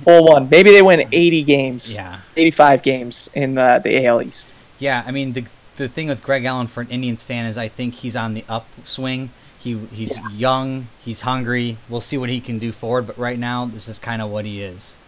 whole 0.04 0.26
one. 0.26 0.48
Maybe 0.48 0.70
they 0.70 0.82
win 0.82 1.06
80 1.12 1.42
games, 1.42 1.92
Yeah, 1.92 2.20
85 2.36 2.82
games 2.82 3.28
in 3.34 3.58
uh, 3.58 3.78
the, 3.80 3.90
the 3.90 4.06
AL 4.06 4.22
East. 4.22 4.48
yeah. 4.78 5.02
I 5.06 5.10
mean, 5.10 5.32
the 5.32 5.44
the 5.76 5.88
thing 5.88 6.08
with 6.08 6.22
Greg 6.22 6.44
Allen 6.44 6.66
for 6.66 6.82
an 6.82 6.88
Indians 6.90 7.24
fan 7.24 7.46
is 7.46 7.56
I 7.58 7.66
think 7.68 7.94
he's 7.94 8.14
on 8.14 8.34
the 8.34 8.44
upswing. 8.48 9.30
He 9.60 9.76
he's 9.92 10.18
young, 10.32 10.88
he's 11.00 11.20
hungry. 11.22 11.76
We'll 11.88 12.00
see 12.00 12.16
what 12.18 12.28
he 12.30 12.40
can 12.40 12.58
do 12.58 12.72
forward, 12.72 13.06
but 13.06 13.18
right 13.18 13.38
now 13.38 13.66
this 13.66 13.88
is 13.88 13.98
kind 13.98 14.20
of 14.22 14.30
what 14.30 14.44
he 14.44 14.62
is. 14.62 14.98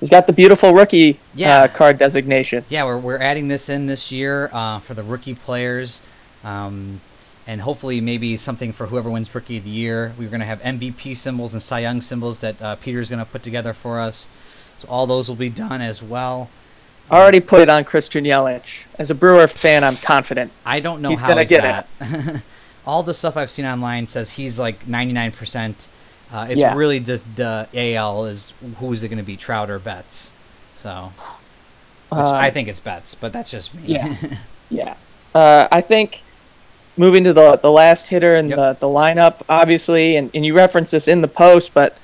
He's 0.00 0.10
got 0.10 0.26
the 0.26 0.32
beautiful 0.34 0.74
rookie 0.74 1.18
Yeah. 1.34 1.62
uh, 1.62 1.68
card 1.68 1.96
designation. 1.96 2.64
Yeah, 2.68 2.84
we're, 2.84 2.98
we're 2.98 3.18
adding 3.18 3.48
this 3.48 3.70
in 3.70 3.86
this 3.86 4.12
year 4.12 4.50
uh, 4.52 4.78
for 4.78 4.92
the 4.92 5.02
rookie 5.02 5.34
players, 5.34 6.06
um, 6.44 7.00
and 7.46 7.62
hopefully 7.62 8.02
maybe 8.02 8.36
something 8.36 8.72
for 8.74 8.88
whoever 8.88 9.08
wins 9.08 9.34
rookie 9.34 9.56
of 9.56 9.64
the 9.64 9.70
year. 9.70 10.12
We're 10.18 10.28
going 10.28 10.40
to 10.40 10.46
have 10.46 10.60
MVP 10.60 11.16
symbols 11.16 11.54
and 11.54 11.62
Cy 11.62 11.78
Young 11.80 12.02
symbols 12.02 12.40
that 12.42 12.60
uh, 12.60 12.76
Peter's 12.76 13.08
going 13.08 13.24
to 13.24 13.30
put 13.30 13.42
together 13.42 13.72
for 13.72 13.98
us. 13.98 14.28
So 14.76 14.86
all 14.88 15.06
those 15.06 15.30
will 15.30 15.36
be 15.36 15.48
done 15.48 15.80
as 15.80 16.02
well. 16.02 16.50
I 17.10 17.18
already 17.18 17.40
put 17.40 17.60
it 17.60 17.70
on 17.70 17.84
Christian 17.84 18.24
Yelich. 18.24 18.84
As 18.98 19.10
a 19.10 19.14
Brewer 19.14 19.46
fan, 19.48 19.82
I'm 19.84 19.96
confident. 19.96 20.52
I 20.66 20.80
don't 20.80 21.00
know 21.00 21.10
He's 21.10 21.20
how 21.20 21.28
gonna 21.28 21.44
get 21.46 21.62
that. 21.62 22.42
all 22.86 23.02
the 23.02 23.14
stuff 23.14 23.36
I've 23.36 23.50
seen 23.50 23.64
online 23.66 24.06
says 24.06 24.32
he's 24.32 24.58
like 24.58 24.84
99%. 24.86 25.88
Uh, 26.32 26.46
it's 26.50 26.60
Yeah. 26.60 26.74
really 26.74 26.98
the, 26.98 27.22
the 27.36 27.68
AL 27.74 28.24
is 28.26 28.52
who's 28.78 29.02
it 29.02 29.08
going 29.08 29.18
to 29.18 29.24
be, 29.24 29.36
Trout 29.36 29.70
or 29.70 29.78
Betts. 29.78 30.34
So, 30.74 31.12
which 32.10 32.18
Uh, 32.20 32.32
I 32.32 32.50
think 32.50 32.68
it's 32.68 32.80
Betts, 32.80 33.14
but 33.14 33.32
that's 33.32 33.50
just 33.50 33.74
me. 33.74 33.82
Yeah. 33.86 34.14
Yeah. 34.68 34.94
Uh, 35.34 35.68
I 35.70 35.80
think 35.80 36.22
moving 36.96 37.22
to 37.22 37.32
the 37.32 37.56
the 37.56 37.70
last 37.70 38.08
hitter 38.08 38.34
in 38.34 38.48
Yep. 38.48 38.56
the, 38.56 38.72
the 38.80 38.86
lineup, 38.92 39.42
obviously, 39.48 40.16
and, 40.16 40.28
and 40.34 40.44
you 40.44 40.54
referenced 40.54 40.90
this 40.90 41.06
in 41.06 41.20
the 41.20 41.28
post, 41.28 41.72
but 41.72 41.96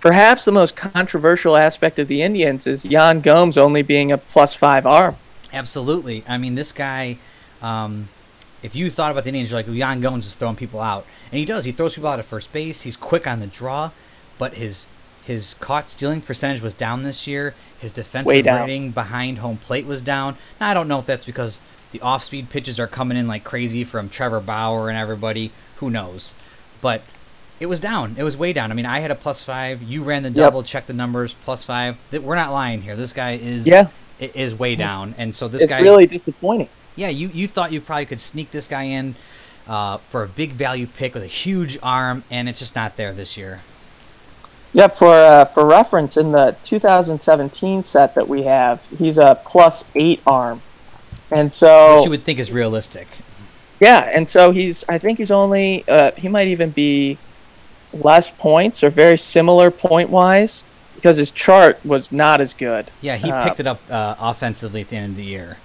perhaps 0.00 0.46
the 0.46 0.52
most 0.52 0.76
controversial 0.76 1.56
aspect 1.58 1.98
of 1.98 2.08
the 2.08 2.22
Indians 2.22 2.66
is 2.66 2.86
Yan 2.86 3.20
Gomes 3.20 3.58
only 3.58 3.82
being 3.82 4.10
a 4.10 4.16
plus 4.16 4.54
five 4.54 4.86
arm. 4.86 5.16
Absolutely. 5.52 6.24
I 6.26 6.38
mean, 6.38 6.54
this 6.54 6.72
guy, 6.72 7.18
um, 7.60 8.08
if 8.62 8.76
you 8.76 8.90
thought 8.90 9.10
about 9.10 9.24
the 9.24 9.28
Indians, 9.28 9.50
you're 9.50 9.58
like, 9.62 9.68
Yan 9.68 10.00
Gomes 10.00 10.26
is 10.26 10.34
throwing 10.34 10.56
people 10.56 10.80
out. 10.80 11.06
And 11.30 11.38
he 11.38 11.44
does. 11.44 11.64
He 11.64 11.72
throws 11.72 11.94
people 11.94 12.10
out 12.10 12.18
at 12.18 12.24
first 12.24 12.52
base. 12.52 12.82
He's 12.82 12.96
quick 12.96 13.26
on 13.26 13.40
the 13.40 13.46
draw, 13.46 13.90
but 14.38 14.54
his 14.54 14.86
his 15.22 15.54
caught 15.54 15.86
stealing 15.88 16.20
percentage 16.22 16.62
was 16.62 16.74
down 16.74 17.02
this 17.02 17.26
year. 17.26 17.54
His 17.78 17.92
defensive 17.92 18.26
rating 18.66 18.90
behind 18.90 19.38
home 19.38 19.58
plate 19.58 19.86
was 19.86 20.02
down. 20.02 20.36
Now, 20.60 20.70
I 20.70 20.74
don't 20.74 20.88
know 20.88 20.98
if 20.98 21.06
that's 21.06 21.24
because 21.24 21.60
the 21.92 22.00
off 22.00 22.22
speed 22.24 22.50
pitches 22.50 22.80
are 22.80 22.86
coming 22.86 23.16
in 23.16 23.28
like 23.28 23.44
crazy 23.44 23.84
from 23.84 24.08
Trevor 24.08 24.40
Bauer 24.40 24.88
and 24.88 24.96
everybody. 24.98 25.52
Who 25.76 25.90
knows? 25.90 26.34
But 26.80 27.02
it 27.60 27.66
was 27.66 27.78
down. 27.80 28.14
It 28.18 28.22
was 28.24 28.36
way 28.36 28.52
down. 28.52 28.70
I 28.70 28.74
mean, 28.74 28.86
I 28.86 29.00
had 29.00 29.10
a 29.10 29.14
plus 29.14 29.44
five. 29.44 29.82
You 29.82 30.02
ran 30.02 30.22
the 30.22 30.30
double, 30.30 30.62
checked 30.62 30.86
the 30.86 30.94
numbers, 30.94 31.34
plus 31.34 31.64
five. 31.66 31.98
We're 32.10 32.34
not 32.34 32.52
lying 32.52 32.82
here. 32.82 32.96
This 32.96 33.12
guy 33.12 33.32
is 33.32 33.66
Yeah. 33.66 33.88
is 34.18 34.54
way 34.54 34.74
down. 34.76 35.14
And 35.18 35.34
so 35.34 35.46
this 35.48 35.62
it's 35.62 35.70
guy 35.70 35.80
really 35.80 36.06
disappointing. 36.06 36.68
Yeah, 37.00 37.08
you, 37.08 37.30
you 37.32 37.48
thought 37.48 37.72
you 37.72 37.80
probably 37.80 38.04
could 38.04 38.20
sneak 38.20 38.50
this 38.50 38.68
guy 38.68 38.82
in 38.82 39.14
uh, 39.66 39.96
for 39.98 40.22
a 40.22 40.28
big 40.28 40.52
value 40.52 40.86
pick 40.86 41.14
with 41.14 41.22
a 41.22 41.26
huge 41.26 41.78
arm, 41.82 42.24
and 42.30 42.46
it's 42.48 42.60
just 42.60 42.76
not 42.76 42.96
there 42.96 43.14
this 43.14 43.38
year. 43.38 43.62
Yep. 44.74 44.94
For 44.96 45.08
uh, 45.14 45.44
for 45.46 45.64
reference, 45.64 46.16
in 46.18 46.32
the 46.32 46.56
2017 46.64 47.82
set 47.82 48.14
that 48.14 48.28
we 48.28 48.42
have, 48.42 48.86
he's 48.98 49.16
a 49.16 49.40
plus 49.46 49.82
eight 49.94 50.20
arm, 50.26 50.60
and 51.30 51.50
so 51.52 51.96
Which 51.96 52.04
you 52.04 52.10
would 52.10 52.22
think 52.22 52.38
is 52.38 52.52
realistic. 52.52 53.08
Yeah, 53.80 54.00
and 54.00 54.28
so 54.28 54.50
he's. 54.50 54.84
I 54.88 54.98
think 54.98 55.18
he's 55.18 55.30
only. 55.30 55.84
Uh, 55.88 56.10
he 56.12 56.28
might 56.28 56.48
even 56.48 56.70
be 56.70 57.16
less 57.94 58.30
points 58.30 58.84
or 58.84 58.90
very 58.90 59.16
similar 59.18 59.70
point 59.70 60.10
wise 60.10 60.64
because 60.94 61.16
his 61.16 61.30
chart 61.30 61.84
was 61.84 62.12
not 62.12 62.40
as 62.42 62.52
good. 62.52 62.90
Yeah, 63.00 63.16
he 63.16 63.32
Uh, 63.32 63.42
picked 63.42 63.58
it 63.58 63.66
up 63.66 63.80
uh, 63.90 64.14
offensively 64.20 64.82
at 64.82 64.90
the 64.90 64.96
end 64.96 65.12
of 65.12 65.16
the 65.16 65.24
year. 65.24 65.56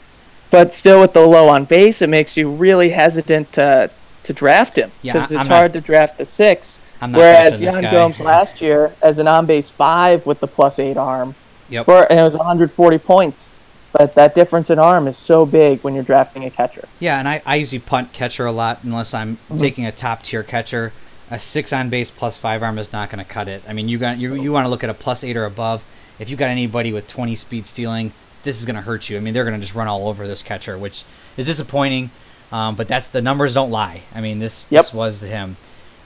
But 0.51 0.73
still, 0.73 1.01
with 1.01 1.13
the 1.13 1.21
low 1.25 1.49
on 1.49 1.65
base, 1.65 2.01
it 2.01 2.07
makes 2.09 2.37
you 2.37 2.49
really 2.49 2.89
hesitant 2.89 3.51
to 3.53 3.89
to 4.23 4.33
draft 4.33 4.75
him 4.77 4.91
because 5.03 5.21
I- 5.21 5.25
it's 5.25 5.33
I'm 5.35 5.47
not- 5.47 5.55
hard 5.55 5.73
to 5.73 5.81
draft 5.81 6.17
the 6.17 6.25
six. 6.25 6.79
Not 7.01 7.11
Whereas 7.11 7.59
Yan. 7.59 7.91
Gomes 7.91 8.19
last 8.19 8.61
year, 8.61 8.93
as 9.01 9.19
an 9.19 9.27
on 9.27 9.45
base 9.45 9.69
five 9.69 10.25
with 10.25 10.39
the 10.39 10.47
plus 10.47 10.79
eight 10.79 10.97
arm, 10.97 11.35
Yep. 11.69 11.85
for, 11.85 12.09
and 12.11 12.19
it 12.19 12.23
was 12.23 12.33
140 12.33 12.97
points. 12.97 13.51
But 13.91 14.15
that 14.15 14.33
difference 14.33 14.69
in 14.71 14.79
arm 14.79 15.07
is 15.07 15.15
so 15.15 15.45
big 15.45 15.81
when 15.81 15.93
you're 15.93 16.03
drafting 16.03 16.43
a 16.43 16.49
catcher. 16.49 16.85
Yeah, 16.99 17.19
and 17.19 17.27
I, 17.29 17.41
I 17.45 17.55
usually 17.55 17.79
punt 17.79 18.11
catcher 18.13 18.45
a 18.47 18.51
lot 18.51 18.79
unless 18.83 19.13
I'm 19.13 19.37
Mm-hmm. 19.49 19.57
taking 19.57 19.85
a 19.85 19.91
top 19.91 20.23
tier 20.23 20.41
catcher. 20.43 20.91
A 21.29 21.37
six 21.39 21.71
on 21.71 21.89
base 21.89 22.09
plus 22.11 22.37
five 22.37 22.63
arm 22.63 22.77
is 22.79 22.91
not 22.91 23.09
going 23.11 23.23
to 23.23 23.29
cut 23.29 23.47
it. 23.47 23.61
I 23.69 23.73
mean, 23.73 23.87
you 23.87 23.97
got 23.99 24.17
you, 24.17 24.33
you 24.35 24.51
want 24.51 24.65
to 24.65 24.69
look 24.69 24.83
at 24.83 24.89
a 24.89 24.93
plus 24.95 25.23
eight 25.23 25.37
or 25.37 25.45
above. 25.45 25.85
If 26.17 26.29
you 26.29 26.35
got 26.35 26.49
anybody 26.49 26.91
with 26.93 27.07
20 27.07 27.35
speed 27.35 27.67
stealing, 27.67 28.11
this 28.45 28.57
is 28.59 28.65
going 28.65 28.77
to 28.77 28.81
hurt 28.81 29.09
you. 29.09 29.17
I 29.17 29.19
mean, 29.19 29.33
they're 29.33 29.43
going 29.43 29.55
to 29.55 29.61
just 29.61 29.75
run 29.75 29.87
all 29.87 30.07
over 30.07 30.25
this 30.27 30.41
catcher, 30.41 30.77
which 30.77 31.03
is 31.35 31.45
disappointing. 31.45 32.11
Um, 32.51 32.75
but 32.75 32.87
that's 32.87 33.09
the 33.09 33.21
numbers 33.21 33.53
don't 33.55 33.71
lie. 33.71 34.03
I 34.13 34.21
mean, 34.21 34.39
this 34.39 34.67
Yep. 34.71 34.79
this 34.79 34.93
was 34.93 35.21
him. 35.21 35.57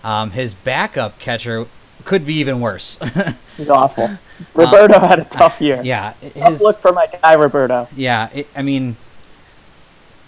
Um, 0.03 0.31
his 0.31 0.53
backup 0.55 1.19
catcher 1.19 1.67
could 2.05 2.25
be 2.25 2.35
even 2.35 2.59
worse. 2.61 2.97
He's 3.57 3.69
awful. 3.69 4.09
Roberto 4.55 4.97
had 4.99 5.19
a 5.19 5.25
tough 5.25 5.59
year. 5.61 5.81
yeah, 5.83 6.13
his, 6.13 6.61
look 6.61 6.77
for 6.77 6.93
my 6.93 7.05
guy 7.21 7.33
Roberto. 7.33 7.87
yeah. 7.95 8.29
It, 8.33 8.47
I 8.55 8.61
mean, 8.61 8.95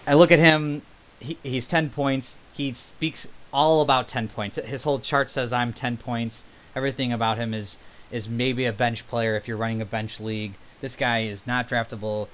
I 0.05 0.13
look 0.15 0.31
at 0.31 0.39
him. 0.39 0.81
He, 1.19 1.37
he's 1.43 1.67
ten 1.67 1.89
points. 1.89 2.39
He 2.53 2.73
speaks 2.73 3.29
all 3.53 3.81
about 3.81 4.07
ten 4.09 4.27
points. 4.27 4.57
His 4.57 4.83
whole 4.83 4.99
chart 4.99 5.31
says 5.31 5.53
I'm 5.53 5.71
ten 5.71 5.95
points. 5.97 6.45
Everything 6.75 7.13
about 7.13 7.37
him 7.37 7.53
is 7.53 7.79
is 8.11 8.27
maybe 8.27 8.65
a 8.65 8.73
bench 8.73 9.07
player 9.07 9.35
if 9.37 9.47
you're 9.47 9.55
running 9.57 9.81
a 9.81 9.85
bench 9.85 10.19
league. 10.19 10.53
This 10.81 10.95
guy 10.95 11.19
is 11.19 11.47
not 11.47 11.67
draftable 11.67 12.27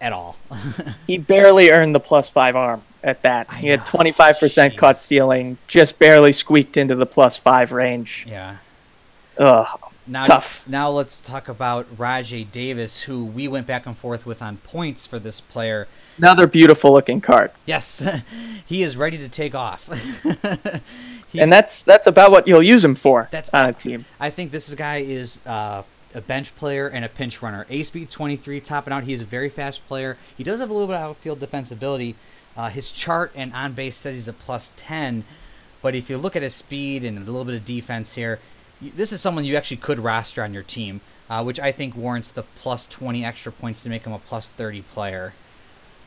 at 0.00 0.12
all. 0.12 0.36
He 1.06 1.18
barely 1.18 1.70
earned 1.70 1.94
the 1.94 2.00
plus 2.00 2.28
five 2.28 2.56
arm 2.56 2.82
at 3.02 3.22
that. 3.22 3.46
I 3.50 3.56
he 3.56 3.68
had 3.68 3.80
25% 3.80 4.76
cut 4.76 4.96
Jeez. 4.96 4.98
stealing, 4.98 5.58
just 5.68 5.98
barely 5.98 6.32
squeaked 6.32 6.76
into 6.76 6.94
the 6.94 7.06
plus 7.06 7.36
five 7.36 7.72
range. 7.72 8.26
yeah. 8.28 8.56
Ugh. 9.38 9.78
Now, 10.04 10.24
Tough. 10.24 10.64
Now 10.68 10.90
let's 10.90 11.20
talk 11.20 11.48
about 11.48 11.86
Rajai 11.96 12.50
Davis, 12.50 13.02
who 13.02 13.24
we 13.24 13.46
went 13.46 13.68
back 13.68 13.86
and 13.86 13.96
forth 13.96 14.26
with 14.26 14.42
on 14.42 14.56
points 14.58 15.06
for 15.06 15.20
this 15.20 15.40
player. 15.40 15.86
Another 16.18 16.48
beautiful 16.48 16.92
looking 16.92 17.20
card. 17.20 17.52
Yes, 17.66 18.02
he 18.66 18.82
is 18.82 18.96
ready 18.96 19.16
to 19.18 19.28
take 19.28 19.54
off. 19.54 19.88
And 21.38 21.50
that's 21.50 21.82
that's 21.82 22.06
about 22.06 22.30
what 22.30 22.46
you'll 22.46 22.62
use 22.62 22.84
him 22.84 22.94
for 22.94 23.28
That's 23.30 23.48
on 23.54 23.66
a 23.66 23.72
team. 23.72 24.04
I 24.20 24.28
think 24.28 24.50
this 24.50 24.74
guy 24.74 24.98
is 24.98 25.40
uh, 25.46 25.82
a 26.14 26.20
bench 26.20 26.54
player 26.56 26.88
and 26.88 27.04
a 27.04 27.08
pinch 27.08 27.42
runner. 27.42 27.66
A 27.68 27.82
speed 27.82 28.10
23, 28.10 28.60
topping 28.60 28.92
out. 28.92 29.04
He's 29.04 29.22
a 29.22 29.26
very 29.26 29.48
fast 29.48 29.86
player. 29.88 30.16
He 30.36 30.44
does 30.44 30.60
have 30.60 30.70
a 30.70 30.72
little 30.72 30.88
bit 30.88 30.96
of 30.96 31.02
outfield 31.02 31.40
defensibility. 31.40 32.14
Uh, 32.56 32.68
his 32.68 32.90
chart 32.90 33.32
and 33.34 33.52
on 33.54 33.72
base 33.72 33.96
says 33.96 34.14
he's 34.14 34.28
a 34.28 34.32
plus 34.32 34.72
10, 34.76 35.24
but 35.80 35.94
if 35.94 36.10
you 36.10 36.18
look 36.18 36.36
at 36.36 36.42
his 36.42 36.54
speed 36.54 37.02
and 37.02 37.16
a 37.16 37.20
little 37.20 37.44
bit 37.44 37.54
of 37.54 37.64
defense 37.64 38.14
here, 38.14 38.38
this 38.80 39.12
is 39.12 39.20
someone 39.20 39.44
you 39.44 39.56
actually 39.56 39.78
could 39.78 39.98
roster 39.98 40.42
on 40.42 40.52
your 40.52 40.62
team, 40.62 41.00
uh, 41.30 41.42
which 41.42 41.58
I 41.58 41.72
think 41.72 41.96
warrants 41.96 42.30
the 42.30 42.42
plus 42.42 42.86
20 42.86 43.24
extra 43.24 43.52
points 43.52 43.82
to 43.84 43.90
make 43.90 44.04
him 44.04 44.12
a 44.12 44.18
plus 44.18 44.48
30 44.48 44.82
player. 44.82 45.34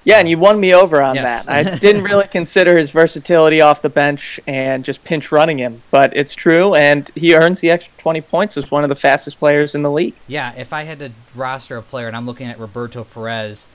Yeah, 0.06 0.20
and 0.20 0.30
you 0.30 0.38
won 0.38 0.60
me 0.60 0.74
over 0.74 1.02
on 1.02 1.16
Yes. 1.16 1.48
that. 1.48 1.68
I 1.68 1.78
didn't 1.80 2.04
really 2.04 2.28
consider 2.28 2.78
his 2.78 2.92
versatility 2.92 3.60
off 3.60 3.82
the 3.82 3.90
bench 3.90 4.40
and 4.48 4.86
just 4.86 5.04
pinch 5.04 5.32
running 5.32 5.58
him, 5.58 5.82
but 5.92 6.16
it's 6.16 6.34
true, 6.36 6.76
and 6.76 7.10
he 7.16 7.36
earns 7.36 7.60
the 7.60 7.72
extra 7.72 7.92
20 7.98 8.22
points 8.22 8.56
as 8.56 8.70
one 8.72 8.84
of 8.84 8.90
the 8.90 8.96
fastest 8.96 9.40
players 9.40 9.74
in 9.76 9.82
the 9.82 9.92
league. 9.92 10.14
Yeah, 10.28 10.54
if 10.56 10.72
I 10.72 10.84
had 10.84 11.00
to 11.00 11.12
roster 11.36 11.76
a 11.76 11.82
player 11.82 12.08
and 12.08 12.16
I'm 12.16 12.26
looking 12.28 12.48
at 12.48 12.60
Roberto 12.60 13.04
Perez 13.04 13.68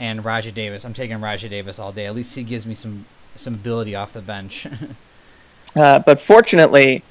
and 0.00 0.22
Rajai 0.24 0.52
Davis, 0.52 0.84
I'm 0.84 0.92
taking 0.92 1.18
Rajai 1.18 1.48
Davis 1.48 1.78
all 1.78 1.92
day. 1.92 2.04
At 2.06 2.14
least 2.14 2.34
he 2.34 2.42
gives 2.42 2.66
me 2.66 2.74
some 2.74 3.06
some 3.36 3.54
ability 3.54 3.94
off 3.94 4.12
the 4.12 4.20
bench. 4.22 4.66
Uh, 5.74 5.98
but 5.98 6.18
fortunately, 6.18 7.02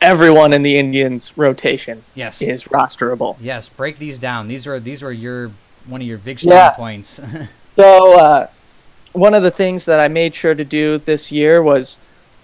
everyone 0.00 0.52
in 0.52 0.64
the 0.64 0.76
Indians' 0.76 1.32
rotation 1.38 2.02
yes. 2.16 2.42
is 2.42 2.64
rosterable. 2.64 3.36
Yes, 3.40 3.68
break 3.68 3.98
these 3.98 4.18
down. 4.18 4.48
These 4.48 4.66
are 4.66 4.80
these 4.80 5.04
are 5.04 5.12
your 5.12 5.52
one 5.86 6.00
of 6.00 6.06
your 6.08 6.18
big 6.18 6.40
strong 6.40 6.54
Yeah. 6.56 6.70
points. 6.70 7.20
So, 7.78 8.18
uh, 8.18 8.48
one 9.12 9.34
of 9.34 9.44
the 9.44 9.52
things 9.52 9.84
that 9.84 10.00
I 10.00 10.08
made 10.08 10.34
sure 10.34 10.52
to 10.52 10.64
do 10.64 10.98
this 10.98 11.30
year 11.30 11.62
was 11.62 11.96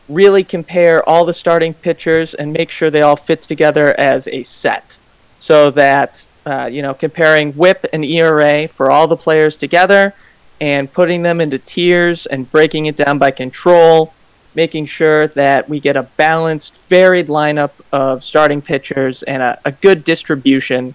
really 0.09 0.44
compare 0.44 1.03
all 1.09 1.25
the 1.25 1.33
starting 1.33 1.75
pitchers 1.75 2.35
and 2.35 2.53
make 2.53 2.70
sure 2.70 2.88
they 2.88 3.03
all 3.03 3.16
fit 3.16 3.42
together 3.42 3.99
as 3.99 4.29
a 4.29 4.44
set. 4.44 4.97
So 5.40 5.73
that, 5.73 6.25
uh, 6.47 6.66
you 6.66 6.83
know, 6.83 6.94
comparing 6.94 7.53
whip 7.55 7.85
and 7.92 8.05
ERA 8.05 8.68
for 8.68 8.92
all 8.92 9.09
the 9.09 9.16
players 9.16 9.57
together 9.57 10.14
and 10.61 10.92
putting 10.92 11.23
them 11.23 11.40
into 11.40 11.59
tiers 11.59 12.27
and 12.27 12.49
breaking 12.53 12.87
it 12.87 12.94
down 12.94 13.18
by 13.18 13.33
control, 13.33 14.14
making 14.55 14.87
sure 14.87 15.27
that 15.27 15.68
we 15.68 15.81
get 15.81 15.97
a 15.97 16.05
balanced, 16.05 16.81
varied 16.85 17.27
lineup 17.27 17.73
of 17.90 18.23
starting 18.23 18.62
pitchers 18.62 19.25
and 19.25 19.42
a, 19.42 19.59
a 19.64 19.73
good 19.73 20.05
distribution 20.05 20.94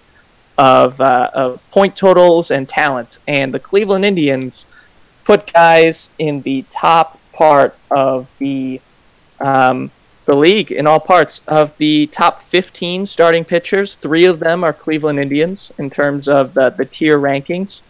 of, 0.58 1.00
uh, 1.00 1.30
of 1.32 1.68
point 1.70 1.96
totals 1.96 2.50
and 2.50 2.68
talent. 2.68 3.18
And 3.26 3.54
the 3.54 3.60
Cleveland 3.60 4.04
Indians 4.04 4.66
put 5.24 5.52
guys 5.52 6.10
in 6.18 6.42
the 6.42 6.64
top 6.70 7.18
part 7.32 7.76
of 7.90 8.30
the 8.38 8.80
um, 9.40 9.90
the 10.26 10.36
league 10.36 10.70
in 10.70 10.86
all 10.86 11.00
parts 11.00 11.42
of 11.48 11.76
the 11.78 12.06
top 12.08 12.40
15 12.40 13.06
starting 13.06 13.44
pitchers. 13.44 13.96
Three 13.96 14.24
of 14.26 14.38
them 14.38 14.62
are 14.62 14.72
Cleveland 14.72 15.18
Indians 15.18 15.72
in 15.78 15.90
terms 15.90 16.28
of 16.28 16.54
the, 16.54 16.70
the 16.70 16.84
tier 16.84 17.18
rankings, 17.18 17.82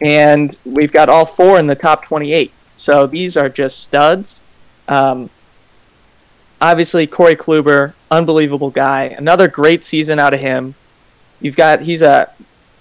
and 0.00 0.56
we've 0.64 0.92
got 0.92 1.08
all 1.08 1.26
four 1.26 1.58
in 1.58 1.66
the 1.66 1.74
top 1.74 2.04
28. 2.04 2.52
So 2.74 3.06
these 3.06 3.36
are 3.36 3.48
just 3.48 3.80
studs. 3.80 4.40
Um, 4.88 5.30
obviously, 6.60 7.06
Corey 7.06 7.36
Kluber, 7.36 7.94
unbelievable 8.10 8.70
guy. 8.70 9.06
Another 9.06 9.48
great 9.48 9.84
season 9.84 10.18
out 10.18 10.32
of 10.32 10.40
him. 10.40 10.74
You've 11.40 11.56
got 11.56 11.82
he's 11.82 12.02
a. 12.02 12.30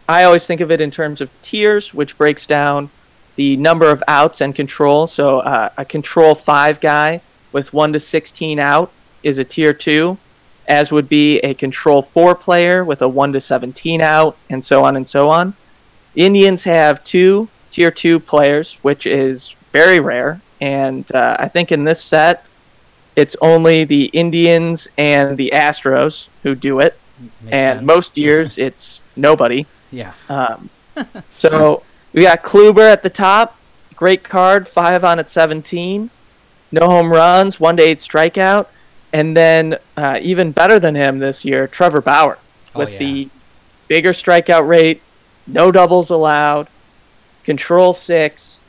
I 0.08 0.24
always 0.24 0.48
think 0.48 0.62
of 0.62 0.72
it 0.72 0.82
in 0.82 0.92
terms 0.92 1.22
of 1.22 1.30
tiers, 1.42 1.94
which 1.94 2.18
breaks 2.18 2.48
down 2.48 2.90
the 3.36 3.56
number 3.58 3.90
of 3.90 4.04
outs 4.08 4.42
and 4.42 4.56
control. 4.56 5.08
So 5.08 5.40
uh, 5.40 5.70
a 5.78 5.86
control 5.86 6.36
five 6.36 6.80
guy 6.80 7.22
with 7.52 7.74
one 7.74 7.94
to 7.94 8.00
sixteen 8.00 8.60
out 8.60 8.92
is 9.24 9.38
a 9.38 9.44
tier 9.44 9.74
two, 9.74 10.18
as 10.68 10.92
would 10.92 11.08
be 11.08 11.40
a 11.40 11.54
control 11.54 12.02
four 12.02 12.36
player 12.36 12.84
with 12.84 13.02
a 13.02 13.08
one 13.08 13.34
to 13.34 13.42
seventeen 13.42 14.02
out, 14.02 14.38
and 14.50 14.64
so 14.64 14.84
on 14.84 14.96
and 14.96 15.08
so 15.08 15.30
on. 15.30 15.54
Indians 16.16 16.64
have 16.64 17.04
two 17.04 17.48
tier 17.70 17.92
two 17.92 18.20
players, 18.20 18.76
which 18.82 19.06
is 19.06 19.56
very 19.72 20.00
rare, 20.00 20.42
and 20.60 21.10
uh, 21.14 21.38
I 21.40 21.48
think 21.48 21.72
in 21.72 21.84
this 21.84 22.04
set, 22.04 22.46
it's 23.16 23.36
only 23.42 23.84
the 23.84 24.06
Indians 24.06 24.88
and 24.98 25.38
the 25.38 25.52
Astros 25.54 26.30
who 26.42 26.56
do 26.56 26.80
it, 26.80 26.98
Makes 27.42 27.52
and 27.54 27.78
sense. 27.80 27.86
most 27.86 28.18
years 28.18 28.58
it's 28.58 29.04
nobody. 29.16 29.66
yeah. 29.92 30.14
Um, 30.30 30.70
so 31.30 31.84
we 32.14 32.24
got 32.24 32.44
Kluber 32.44 32.92
at 32.92 33.04
the 33.04 33.10
top. 33.10 33.58
Great 33.96 34.24
card, 34.24 34.68
five 34.68 35.04
on 35.04 35.20
at 35.20 35.30
17. 35.30 36.10
No 36.72 36.86
home 36.88 37.12
runs, 37.12 37.60
one 37.60 37.78
to 37.78 37.84
eight 37.84 37.98
strikeout. 38.00 38.68
And 39.12 39.36
then 39.36 39.78
uh, 39.98 40.20
even 40.22 40.52
better 40.52 40.80
than 40.80 40.96
him 40.96 41.20
this 41.20 41.44
year, 41.44 41.68
Trevor 41.68 42.00
Bauer 42.02 42.38
Oh, 42.76 42.80
with 42.80 42.92
yeah. 42.92 43.00
the 43.00 43.30
bigger 43.88 44.12
strikeout 44.12 44.68
rate, 44.68 45.02
no 45.48 45.72
doubles 45.72 46.10
allowed, 46.12 46.68
control 47.44 47.92
six, 47.94 48.60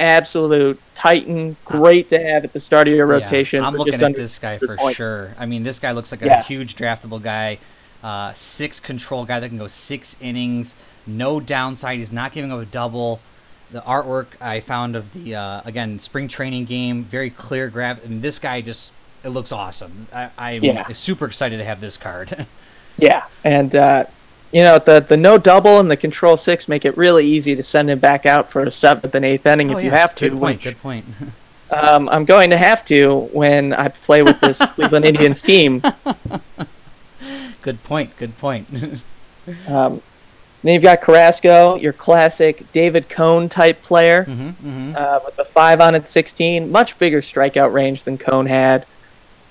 absolute 0.00 0.80
titan. 0.94 1.56
Great 1.64 2.08
to 2.10 2.18
have 2.22 2.44
at 2.44 2.52
the 2.52 2.60
start 2.60 2.88
of 2.88 2.94
your 2.94 3.06
Yeah, 3.06 3.22
rotation. 3.24 3.64
I'm 3.64 3.74
looking 3.74 4.02
at 4.02 4.14
this 4.16 4.38
guy 4.38 4.58
for 4.58 4.76
points. 4.76 4.96
sure. 4.96 5.34
I 5.38 5.46
mean, 5.46 5.62
this 5.62 5.78
guy 5.78 5.92
looks 5.92 6.10
like 6.10 6.22
a 6.22 6.26
Yeah. 6.26 6.42
huge 6.42 6.74
draftable 6.76 7.22
guy. 7.22 7.58
Uh, 8.02 8.32
six 8.32 8.78
control 8.80 9.24
guy 9.24 9.40
that 9.40 9.48
can 9.48 9.58
go 9.58 9.66
six 9.66 10.20
innings. 10.20 10.76
No 11.06 11.40
downside. 11.40 11.98
He's 11.98 12.12
not 12.12 12.32
giving 12.32 12.52
up 12.52 12.60
a 12.60 12.64
double. 12.64 13.20
The 13.70 13.80
artwork 13.82 14.28
I 14.40 14.60
found 14.60 14.96
of 14.96 15.12
the 15.12 15.34
uh, 15.34 15.60
again 15.64 15.98
spring 15.98 16.26
training 16.28 16.64
game, 16.64 17.04
very 17.04 17.28
clear 17.30 17.68
graph. 17.68 18.04
and 18.04 18.22
this 18.22 18.38
guy 18.38 18.60
just 18.62 18.94
it 19.24 19.28
looks 19.30 19.52
awesome. 19.52 20.06
I, 20.14 20.30
I'm 20.38 20.62
Yeah. 20.64 20.86
super 20.92 21.26
excited 21.26 21.58
to 21.58 21.64
have 21.64 21.80
this 21.80 21.96
card. 21.96 22.46
Yeah, 23.00 23.26
and 23.44 23.76
uh, 23.76 24.06
you 24.50 24.62
know 24.64 24.80
the 24.80 24.98
the 24.98 25.16
no 25.16 25.38
double 25.38 25.78
and 25.78 25.88
the 25.88 25.96
control 25.96 26.36
six 26.36 26.66
make 26.66 26.84
it 26.84 26.96
really 26.96 27.24
easy 27.24 27.54
to 27.54 27.62
send 27.62 27.88
him 27.90 28.00
back 28.00 28.26
out 28.26 28.50
for 28.50 28.62
a 28.62 28.72
seventh 28.72 29.14
and 29.14 29.24
eighth 29.24 29.46
inning 29.46 29.72
Oh, 29.72 29.78
if 29.78 29.84
you 29.84 29.92
have 29.92 30.16
to. 30.16 30.30
Good 30.30 30.38
point. 30.40 30.56
which 30.56 30.64
Good 30.64 30.82
point. 30.82 31.04
um, 31.70 32.08
I'm 32.08 32.24
going 32.24 32.50
to 32.50 32.56
have 32.58 32.84
to 32.86 33.28
when 33.32 33.72
I 33.72 33.86
play 33.86 34.24
with 34.24 34.40
this 34.40 34.58
Cleveland 34.74 35.04
Indians 35.04 35.40
team. 35.42 35.80
Good 37.62 37.82
point. 37.82 38.16
Good 38.16 38.36
point. 38.38 38.66
Um, 39.66 40.02
then 40.62 40.74
you've 40.74 40.82
got 40.82 41.00
Carrasco, 41.00 41.76
your 41.76 41.94
classic 41.94 42.70
David 42.74 43.08
Cone 43.08 43.48
type 43.48 43.82
player 43.82 44.24
hmm 44.24 44.50
hmm 44.50 44.92
uh, 44.94 45.20
with 45.24 45.36
the 45.36 45.44
five 45.46 45.80
on 45.80 45.94
at 45.94 46.06
16, 46.06 46.70
much 46.70 46.98
bigger 46.98 47.22
strikeout 47.22 47.72
range 47.72 48.02
than 48.02 48.18
Cone 48.18 48.44
had, 48.44 48.84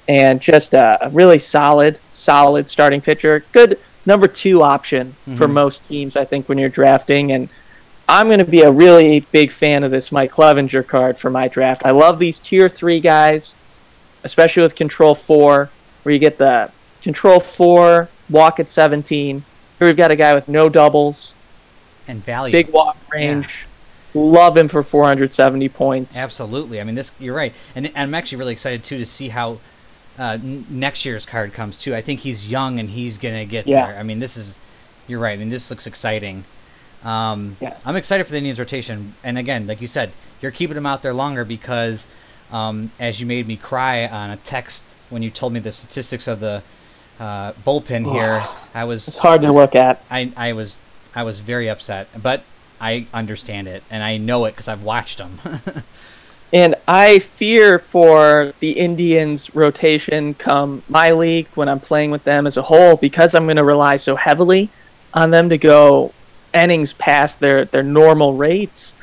and 0.07 0.39
just 0.39 0.75
a, 0.75 1.03
a 1.03 1.09
really 1.09 1.39
solid, 1.39 1.97
solid 2.11 2.69
starting 2.69 3.01
pitcher. 3.01 3.43
Good 3.53 3.79
number 4.05 4.27
two 4.27 4.61
option 4.61 5.15
for 5.35 5.47
Mhm. 5.47 5.53
most 5.53 5.83
teams, 5.87 6.15
I 6.15 6.25
think, 6.25 6.47
when 6.47 6.59
you're 6.59 6.69
drafting. 6.69 7.31
And 7.31 7.49
I'm 8.07 8.27
going 8.27 8.37
to 8.37 8.45
be 8.45 8.61
a 8.61 8.71
really 8.71 9.21
big 9.31 9.51
fan 9.51 9.83
of 9.83 9.89
this 9.89 10.11
Mike 10.11 10.31
Clevinger 10.31 10.85
card 10.85 11.17
for 11.17 11.31
my 11.31 11.47
draft. 11.47 11.81
I 11.85 11.89
love 11.91 12.19
these 12.19 12.37
tier 12.37 12.69
three 12.69 12.99
guys, 12.99 13.55
especially 14.23 14.61
with 14.61 14.75
control 14.75 15.15
four, 15.15 15.71
where 16.03 16.13
you 16.13 16.19
get 16.19 16.37
the 16.37 16.69
control 17.01 17.39
four 17.39 18.09
walk 18.29 18.59
at 18.59 18.69
17. 18.69 19.43
Here 19.79 19.87
we've 19.87 19.97
got 19.97 20.11
a 20.11 20.15
guy 20.15 20.33
with 20.33 20.47
no 20.47 20.69
doubles, 20.69 21.33
And 22.07 22.23
value. 22.23 22.51
big 22.51 22.69
walk 22.69 22.97
range. 23.11 23.65
Love 24.13 24.57
him 24.57 24.67
for 24.67 24.81
470 24.81 25.69
points. 25.69 26.17
Absolutely. 26.17 26.81
I 26.81 26.83
mean, 26.83 26.95
this 26.95 27.13
you're 27.19 27.35
right, 27.35 27.53
and, 27.75 27.85
and 27.87 27.97
I'm 27.97 28.13
actually 28.15 28.39
really 28.39 28.53
excited 28.53 28.83
too 28.83 28.97
to 28.97 29.05
see 29.05 29.29
how 29.29 29.59
uh, 30.17 30.39
n- 30.41 30.65
next 30.69 31.05
year's 31.05 31.25
card 31.25 31.53
comes 31.53 31.77
too. 31.79 31.93
I 31.93 32.01
think 32.01 32.21
he's 32.21 32.49
young 32.49 32.79
and 32.79 32.89
he's 32.89 33.17
gonna 33.19 33.45
get 33.45 33.67
Yeah. 33.67 33.85
there. 33.87 33.99
I 33.99 34.03
mean, 34.03 34.19
this 34.19 34.35
is 34.37 34.57
you're 35.07 35.19
right. 35.19 35.33
I 35.33 35.35
mean, 35.37 35.49
this 35.49 35.69
looks 35.69 35.85
exciting. 35.85 36.45
Um, 37.03 37.57
Yeah. 37.61 37.77
I'm 37.85 37.95
excited 37.95 38.23
for 38.25 38.31
the 38.31 38.37
Indians 38.39 38.59
rotation, 38.59 39.13
and 39.23 39.37
again, 39.37 39.67
like 39.67 39.81
you 39.81 39.87
said, 39.87 40.11
you're 40.41 40.51
keeping 40.51 40.75
them 40.75 40.85
out 40.87 41.03
there 41.03 41.13
longer 41.13 41.45
because 41.45 42.07
um, 42.51 42.91
as 42.99 43.19
you 43.19 43.25
made 43.27 43.45
me 43.45 43.55
cry 43.57 44.07
on 44.07 44.31
a 44.31 44.37
text 44.37 44.95
when 45.09 45.21
you 45.21 45.29
told 45.29 45.53
me 45.53 45.59
the 45.59 45.71
statistics 45.71 46.27
of 46.27 46.39
the 46.39 46.63
uh, 47.19 47.53
bullpen 47.65 48.11
here. 48.11 48.43
I 48.73 48.83
was 48.83 49.07
It's 49.07 49.17
hard 49.17 49.41
to 49.41 49.51
look 49.51 49.75
at. 49.75 50.03
I, 50.09 50.31
I 50.35 50.53
was 50.53 50.79
I 51.15 51.23
was 51.23 51.39
very 51.39 51.69
upset, 51.69 52.07
but 52.21 52.43
I 52.79 53.07
understand 53.13 53.67
it 53.67 53.83
and 53.89 54.03
I 54.03 54.17
know 54.17 54.45
it 54.45 54.51
because 54.51 54.67
I've 54.67 54.83
watched 54.83 55.17
them. 55.17 55.39
And 56.53 56.75
I 56.87 57.19
fear 57.19 57.77
for 57.77 58.53
the 58.59 58.71
Indians' 58.71 59.53
rotation 59.53 60.33
come 60.33 60.83
my 60.87 61.11
league 61.11 61.47
when 61.55 61.67
I'm 61.67 61.81
playing 61.81 62.11
with 62.11 62.23
them 62.23 62.47
as 62.47 62.55
a 62.55 62.63
whole 62.63 62.95
because 62.95 63.35
I'm 63.35 63.45
going 63.45 63.57
to 63.57 63.65
rely 63.65 63.97
so 63.97 64.15
heavily 64.15 64.69
on 65.13 65.31
them 65.31 65.49
to 65.49 65.57
go 65.57 66.13
innings 66.53 66.93
past 66.93 67.41
their, 67.41 67.65
their 67.65 67.83
normal 67.83 68.35
rates. 68.35 68.95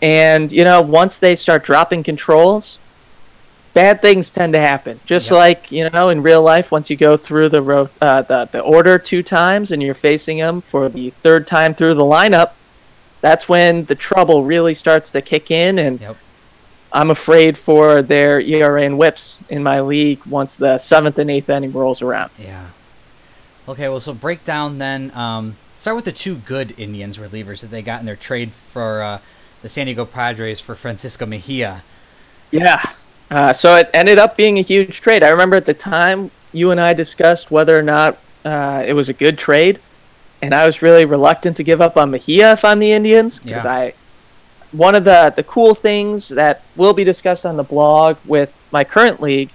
And, 0.00 0.50
you 0.50 0.64
know, 0.64 0.80
once 0.80 1.18
they 1.18 1.34
start 1.34 1.62
dropping 1.62 2.04
controls, 2.04 2.78
bad 3.78 4.02
things 4.02 4.28
tend 4.28 4.54
to 4.54 4.58
happen. 4.58 4.98
Just 5.06 5.30
Yep. 5.30 5.38
like, 5.38 5.70
you 5.70 5.88
know, 5.88 6.08
in 6.08 6.20
real 6.20 6.42
life, 6.42 6.72
once 6.72 6.90
you 6.90 6.96
go 6.96 7.16
through 7.16 7.48
the, 7.48 7.62
ro- 7.62 7.88
uh, 8.02 8.22
the, 8.22 8.48
the 8.50 8.60
order 8.60 8.98
two 8.98 9.22
times 9.22 9.70
and 9.70 9.80
you're 9.80 9.94
facing 9.94 10.38
them 10.38 10.60
for 10.60 10.88
the 10.88 11.10
third 11.22 11.46
time 11.46 11.74
through 11.74 11.94
the 11.94 12.02
lineup, 12.02 12.54
that's 13.20 13.48
when 13.48 13.84
the 13.84 13.94
trouble 13.94 14.42
really 14.42 14.74
starts 14.74 15.12
to 15.12 15.22
kick 15.22 15.52
in 15.52 15.78
and 15.78 16.00
yep. 16.00 16.16
I'm 16.92 17.08
afraid 17.08 17.56
for 17.56 18.02
their 18.02 18.40
ERA 18.40 18.82
and 18.82 18.98
whips 18.98 19.38
in 19.48 19.62
my 19.62 19.80
league 19.80 20.26
once 20.26 20.56
the 20.56 20.78
seventh 20.78 21.16
and 21.16 21.30
eighth 21.30 21.48
inning 21.48 21.72
rolls 21.72 22.02
around. 22.02 22.32
Yeah. 22.36 22.66
Okay, 23.68 23.88
well, 23.88 24.00
so 24.00 24.12
break 24.12 24.42
down 24.42 24.78
then. 24.78 25.14
Um, 25.14 25.56
start 25.76 25.94
with 25.94 26.04
the 26.04 26.12
two 26.12 26.34
good 26.34 26.74
Indians 26.76 27.16
relievers 27.16 27.60
that 27.60 27.70
they 27.70 27.82
got 27.82 28.00
in 28.00 28.06
their 28.06 28.16
trade 28.16 28.54
for 28.54 29.02
uh, 29.02 29.18
the 29.62 29.68
San 29.68 29.86
Diego 29.86 30.04
Padres 30.04 30.60
for 30.60 30.74
Francisco 30.74 31.26
Mejia. 31.26 31.84
Yeah. 32.50 32.82
Uh, 33.30 33.52
so 33.52 33.76
it 33.76 33.90
ended 33.92 34.18
up 34.18 34.36
being 34.36 34.58
a 34.58 34.62
huge 34.62 35.00
trade. 35.00 35.22
I 35.22 35.28
remember 35.28 35.56
at 35.56 35.66
the 35.66 35.74
time 35.74 36.30
you 36.52 36.70
and 36.70 36.80
I 36.80 36.94
discussed 36.94 37.50
whether 37.50 37.78
or 37.78 37.82
not 37.82 38.18
uh, 38.44 38.82
it 38.86 38.94
was 38.94 39.08
a 39.08 39.12
good 39.12 39.36
trade, 39.36 39.80
and 40.40 40.54
I 40.54 40.64
was 40.64 40.80
really 40.82 41.04
reluctant 41.04 41.56
to 41.58 41.64
give 41.64 41.80
up 41.80 41.96
on 41.96 42.10
Mejia 42.10 42.52
if 42.52 42.64
I'm 42.64 42.78
the 42.78 42.92
Indians 42.92 43.38
because 43.40 43.64
Yeah. 43.64 43.72
I. 43.72 43.94
One 44.70 44.94
of 44.94 45.04
the, 45.04 45.32
the 45.34 45.42
cool 45.42 45.74
things 45.74 46.28
that 46.28 46.62
will 46.76 46.92
be 46.92 47.02
discussed 47.02 47.46
on 47.46 47.56
the 47.56 47.62
blog 47.62 48.18
with 48.26 48.62
my 48.70 48.84
current 48.84 49.18
league 49.18 49.48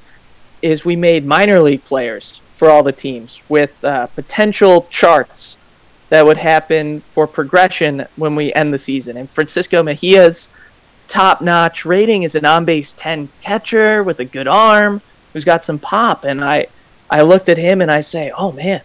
is 0.63 0.85
we 0.85 0.95
made 0.95 1.23
minor 1.23 1.59
league 1.59 1.85
players 1.85 2.41
for 2.51 2.67
all 2.71 2.81
the 2.81 2.91
teams 2.91 3.39
with 3.47 3.83
uh, 3.85 4.07
potential 4.07 4.87
charts 4.89 5.55
that 6.09 6.25
would 6.25 6.37
happen 6.37 7.01
for 7.01 7.27
progression 7.27 8.07
when 8.15 8.35
we 8.35 8.51
end 8.53 8.73
the 8.73 8.77
season. 8.79 9.15
And 9.15 9.29
Francisco 9.29 9.83
Mejia's 9.83 10.47
top 11.13 11.41
notch 11.41 11.85
rating 11.85 12.23
is 12.23 12.33
an 12.33 12.43
on 12.43 12.65
base 12.65 12.91
10 12.91 13.29
catcher 13.39 14.01
with 14.01 14.19
a 14.19 14.25
good 14.25 14.47
arm 14.47 14.99
who's 15.31 15.45
got 15.45 15.63
some 15.63 15.77
pop. 15.77 16.23
And 16.23 16.43
I, 16.43 16.65
I 17.07 17.21
looked 17.21 17.47
at 17.49 17.59
him 17.59 17.81
and 17.81 17.91
I 17.91 18.01
say, 18.01 18.31
oh 18.35 18.51
man, 18.51 18.81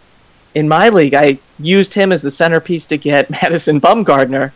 in 0.54 0.68
my 0.68 0.90
league, 0.90 1.14
I 1.14 1.38
used 1.58 1.94
him 1.94 2.12
as 2.12 2.20
the 2.20 2.30
centerpiece 2.30 2.86
to 2.88 2.98
get 2.98 3.30
Madison 3.42 3.80
Bumgarner. 3.80 4.52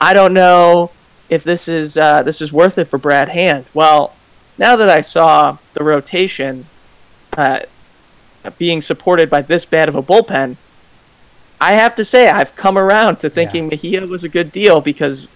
I 0.00 0.14
don't 0.14 0.32
know 0.32 0.92
if 1.28 1.44
this 1.44 1.68
is 1.68 1.98
uh, 1.98 2.22
this 2.22 2.40
is 2.40 2.54
worth 2.54 2.78
it 2.78 2.86
for 2.86 2.96
Brad 2.96 3.28
Hand. 3.28 3.66
Well, 3.74 4.14
now 4.56 4.74
that 4.76 4.88
I 4.88 5.02
saw 5.02 5.58
the 5.74 5.84
rotation 5.84 6.64
uh, 7.36 7.60
being 8.56 8.80
supported 8.80 9.28
by 9.28 9.42
this 9.42 9.66
bad 9.66 9.90
of 9.90 9.94
a 9.94 10.02
bullpen, 10.02 10.56
I 11.60 11.74
have 11.74 11.94
to 11.96 12.04
say 12.04 12.28
I've 12.28 12.56
come 12.56 12.78
around 12.78 13.16
to 13.16 13.28
thinking 13.28 13.68
Mejia 13.68 14.06
was 14.06 14.24
a 14.24 14.28
good 14.28 14.50
deal 14.52 14.80
because 14.80 15.28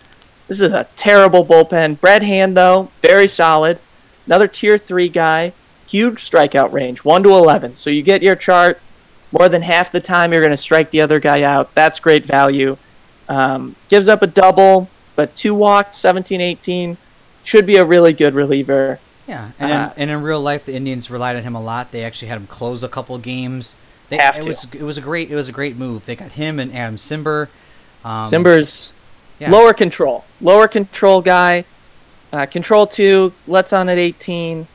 this 0.49 0.61
is 0.61 0.73
a 0.73 0.87
terrible 0.97 1.45
bullpen. 1.45 2.01
Brad 2.01 2.23
Hand 2.23 2.57
though, 2.57 2.91
very 3.03 3.29
solid. 3.29 3.79
Another 4.27 4.49
tier 4.49 4.77
three 4.77 5.09
guy, 5.09 5.53
huge 5.87 6.29
strikeout 6.29 6.73
range, 6.73 7.05
one 7.05 7.23
to 7.23 7.31
eleven. 7.31 7.77
So 7.77 7.91
you 7.91 8.03
get 8.03 8.23
your 8.23 8.37
chart. 8.37 8.81
More 9.31 9.51
than 9.51 9.61
half 9.61 9.93
the 9.93 10.01
time 10.01 10.33
you're 10.33 10.41
going 10.41 10.53
to 10.53 10.57
strike 10.57 10.91
the 10.91 11.03
other 11.03 11.21
guy 11.21 11.43
out. 11.43 11.75
That's 11.75 12.01
great 12.01 12.25
value. 12.25 12.79
Um, 13.29 13.77
gives 13.91 14.09
up 14.09 14.23
a 14.23 14.27
double, 14.27 14.89
but 15.17 15.37
two 15.37 15.55
walks, 15.55 15.99
17 15.99 16.41
18. 16.41 16.97
Should 17.45 17.67
be 17.67 17.77
a 17.77 17.85
really 17.85 18.15
good 18.15 18.35
reliever. 18.35 18.99
Yeah, 19.27 19.51
and, 19.59 19.71
Uh, 19.71 19.93
in, 19.97 20.03
and 20.03 20.11
in 20.11 20.23
real 20.23 20.41
life, 20.41 20.65
the 20.65 20.75
Indians 20.75 21.11
relied 21.11 21.37
on 21.37 21.43
him 21.43 21.55
a 21.55 21.61
lot. 21.61 21.93
They 21.93 22.05
actually 22.05 22.29
had 22.29 22.39
him 22.39 22.47
close 22.47 22.83
a 22.83 22.89
couple 22.89 23.19
games. 23.19 23.77
They, 24.09 24.17
Have 24.17 24.37
it 24.37 24.43
to. 24.43 24.49
was 24.49 24.67
it 24.73 24.83
was 24.83 24.97
a 24.97 25.03
great 25.03 25.31
it 25.31 25.35
was 25.35 25.51
a 25.51 25.53
great 25.53 25.77
move. 25.77 26.07
They 26.07 26.17
got 26.17 26.33
him 26.33 26.59
and 26.59 26.75
Adam 26.75 26.97
Cimber. 26.97 27.49
Um, 28.07 28.31
Cimber's 28.31 28.95
yeah. 29.39 29.51
lower 29.51 29.73
control, 29.73 30.25
lower 30.41 30.69
control 30.69 31.21
guy. 31.23 31.65
Uh, 32.33 32.45
control 32.47 32.87
two, 32.87 33.33
let's 33.47 33.73
on 33.73 33.89
at 33.89 33.97
18. 33.99 34.67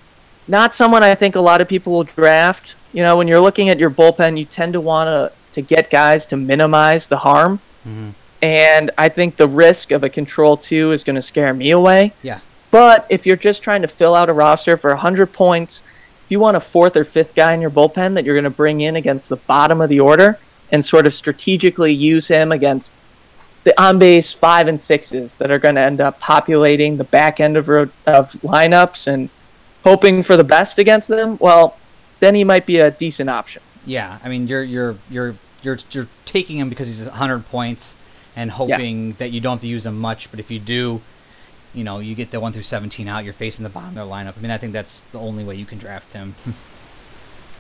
Not 0.48 0.74
someone 0.74 1.04
I 1.04 1.14
think 1.16 1.36
a 1.36 1.40
lot 1.42 1.62
of 1.62 1.68
people 1.68 1.94
will 1.94 2.04
draft. 2.04 2.76
You 2.92 3.04
know, 3.04 3.16
when 3.16 3.28
you're 3.28 3.40
looking 3.40 3.70
at 3.70 3.78
your 3.80 3.92
bullpen, 3.92 4.38
you 4.40 4.46
tend 4.46 4.74
to 4.74 4.82
want 4.82 5.08
to 5.08 5.32
to 5.54 5.62
get 5.62 5.92
guys 5.92 6.26
to 6.28 6.36
minimize 6.36 7.08
the 7.08 7.18
harm. 7.18 7.60
Mhm. 7.88 8.14
And 8.42 8.90
I 8.98 9.08
think 9.08 9.38
the 9.38 9.48
risk 9.48 9.92
of 9.92 10.04
a 10.04 10.10
control 10.10 10.58
two 10.58 10.92
is 10.92 11.04
going 11.04 11.16
to 11.16 11.22
scare 11.22 11.54
me 11.54 11.70
away. 11.70 12.14
Yeah, 12.24 12.40
But 12.72 13.06
if 13.08 13.26
you're 13.28 13.38
just 13.38 13.62
trying 13.62 13.84
to 13.84 13.88
fill 13.88 14.16
out 14.16 14.30
a 14.30 14.34
roster 14.34 14.76
for 14.78 14.90
100 14.90 15.32
points, 15.32 15.82
if 16.26 16.32
you 16.32 16.40
want 16.40 16.58
a 16.58 16.60
fourth 16.60 16.98
or 16.98 17.04
fifth 17.06 17.36
guy 17.36 17.54
in 17.54 17.62
your 17.62 17.70
bullpen 17.70 18.16
that 18.16 18.26
you're 18.26 18.34
going 18.34 18.44
to 18.46 18.50
bring 18.50 18.82
in 18.82 18.96
against 18.96 19.30
the 19.30 19.36
bottom 19.38 19.80
of 19.80 19.90
the 19.90 20.00
order 20.00 20.40
and 20.72 20.84
sort 20.84 21.06
of 21.06 21.14
strategically 21.14 21.94
use 21.94 22.30
him 22.30 22.52
against 22.52 22.92
the 23.64 23.82
on 23.82 24.00
base 24.00 24.34
five 24.34 24.68
and 24.68 24.80
sixes 24.80 25.36
that 25.36 25.50
are 25.52 25.60
going 25.60 25.76
to 25.76 25.82
end 25.82 26.02
up 26.02 26.20
populating 26.20 26.98
the 26.98 27.04
back 27.04 27.40
end 27.40 27.56
of, 27.58 27.70
of 27.70 27.92
lineups 28.42 29.08
and 29.08 29.30
hoping 29.84 30.24
for 30.24 30.36
the 30.38 30.44
best 30.44 30.78
against 30.78 31.08
them, 31.08 31.38
well, 31.40 31.78
then 32.20 32.36
he 32.36 32.44
might 32.44 32.66
be 32.66 32.80
a 32.80 32.92
decent 32.92 33.30
option. 33.30 33.62
yeah. 33.86 34.20
I 34.24 34.30
mean, 34.30 34.48
you're 34.48 34.64
you're 34.64 34.98
you're 35.10 35.36
you're 35.62 35.78
you're 35.92 36.08
taking 36.26 36.58
him 36.58 36.70
because 36.70 36.88
he's 36.88 37.08
100 37.08 37.46
points 37.46 37.98
and 38.36 38.52
hoping 38.52 39.14
that 39.14 39.32
you 39.32 39.40
don't 39.40 39.54
have 39.54 39.62
to 39.62 39.68
use 39.68 39.86
him 39.86 39.98
much. 40.00 40.30
But 40.32 40.40
if 40.40 40.50
you 40.50 40.60
do, 40.60 41.02
you 41.74 41.84
know, 41.84 42.00
you 42.00 42.16
get 42.16 42.32
the 42.32 42.40
one 42.40 42.52
through 42.54 42.64
17 42.64 43.08
out. 43.08 43.24
You're 43.24 43.34
facing 43.34 43.64
the 43.64 43.70
bottom 43.70 43.90
of 43.90 43.96
their 43.96 44.04
lineup. 44.06 44.38
I 44.38 44.42
mean, 44.42 44.52
I 44.52 44.58
think 44.58 44.74
that's 44.74 45.02
the 45.12 45.20
only 45.20 45.44
way 45.44 45.56
you 45.56 45.66
can 45.66 45.78
draft 45.78 46.14
him. 46.14 46.36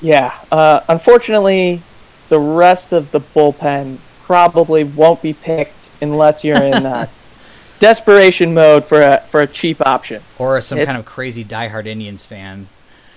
Yeah. 0.01 0.37
Uh, 0.51 0.81
unfortunately, 0.89 1.81
the 2.27 2.39
rest 2.39 2.91
of 2.91 3.11
the 3.11 3.21
bullpen 3.21 3.99
probably 4.23 4.83
won't 4.83 5.21
be 5.21 5.33
picked 5.33 5.89
unless 6.01 6.43
you're 6.43 6.62
in 6.62 6.86
uh, 6.86 7.07
desperation 7.79 8.53
mode 8.53 8.86
for 8.86 9.01
a 9.01 9.19
for 9.27 9.41
a 9.41 9.47
cheap 9.47 9.86
option. 9.86 10.21
or 10.38 10.59
some 10.62 10.79
It- 10.79 10.86
kind 10.86 10.97
of 10.97 11.05
crazy 11.05 11.43
diehard 11.43 11.86
Indians 11.86 12.25
fan. 12.25 12.67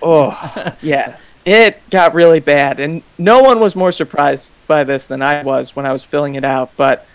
Oh, 0.01 0.75
yeah. 0.81 1.17
It 1.45 1.81
got 1.89 2.13
really 2.13 2.41
bad, 2.41 2.79
and 2.81 3.03
no 3.17 3.41
one 3.41 3.61
was 3.61 3.73
more 3.73 3.93
surprised 3.93 4.51
by 4.67 4.83
this 4.83 5.07
than 5.07 5.21
I 5.21 5.43
was 5.43 5.75
when 5.77 5.85
I 5.85 5.93
was 5.93 6.03
filling 6.03 6.35
it 6.35 6.43
out. 6.43 6.71
But 6.75 7.05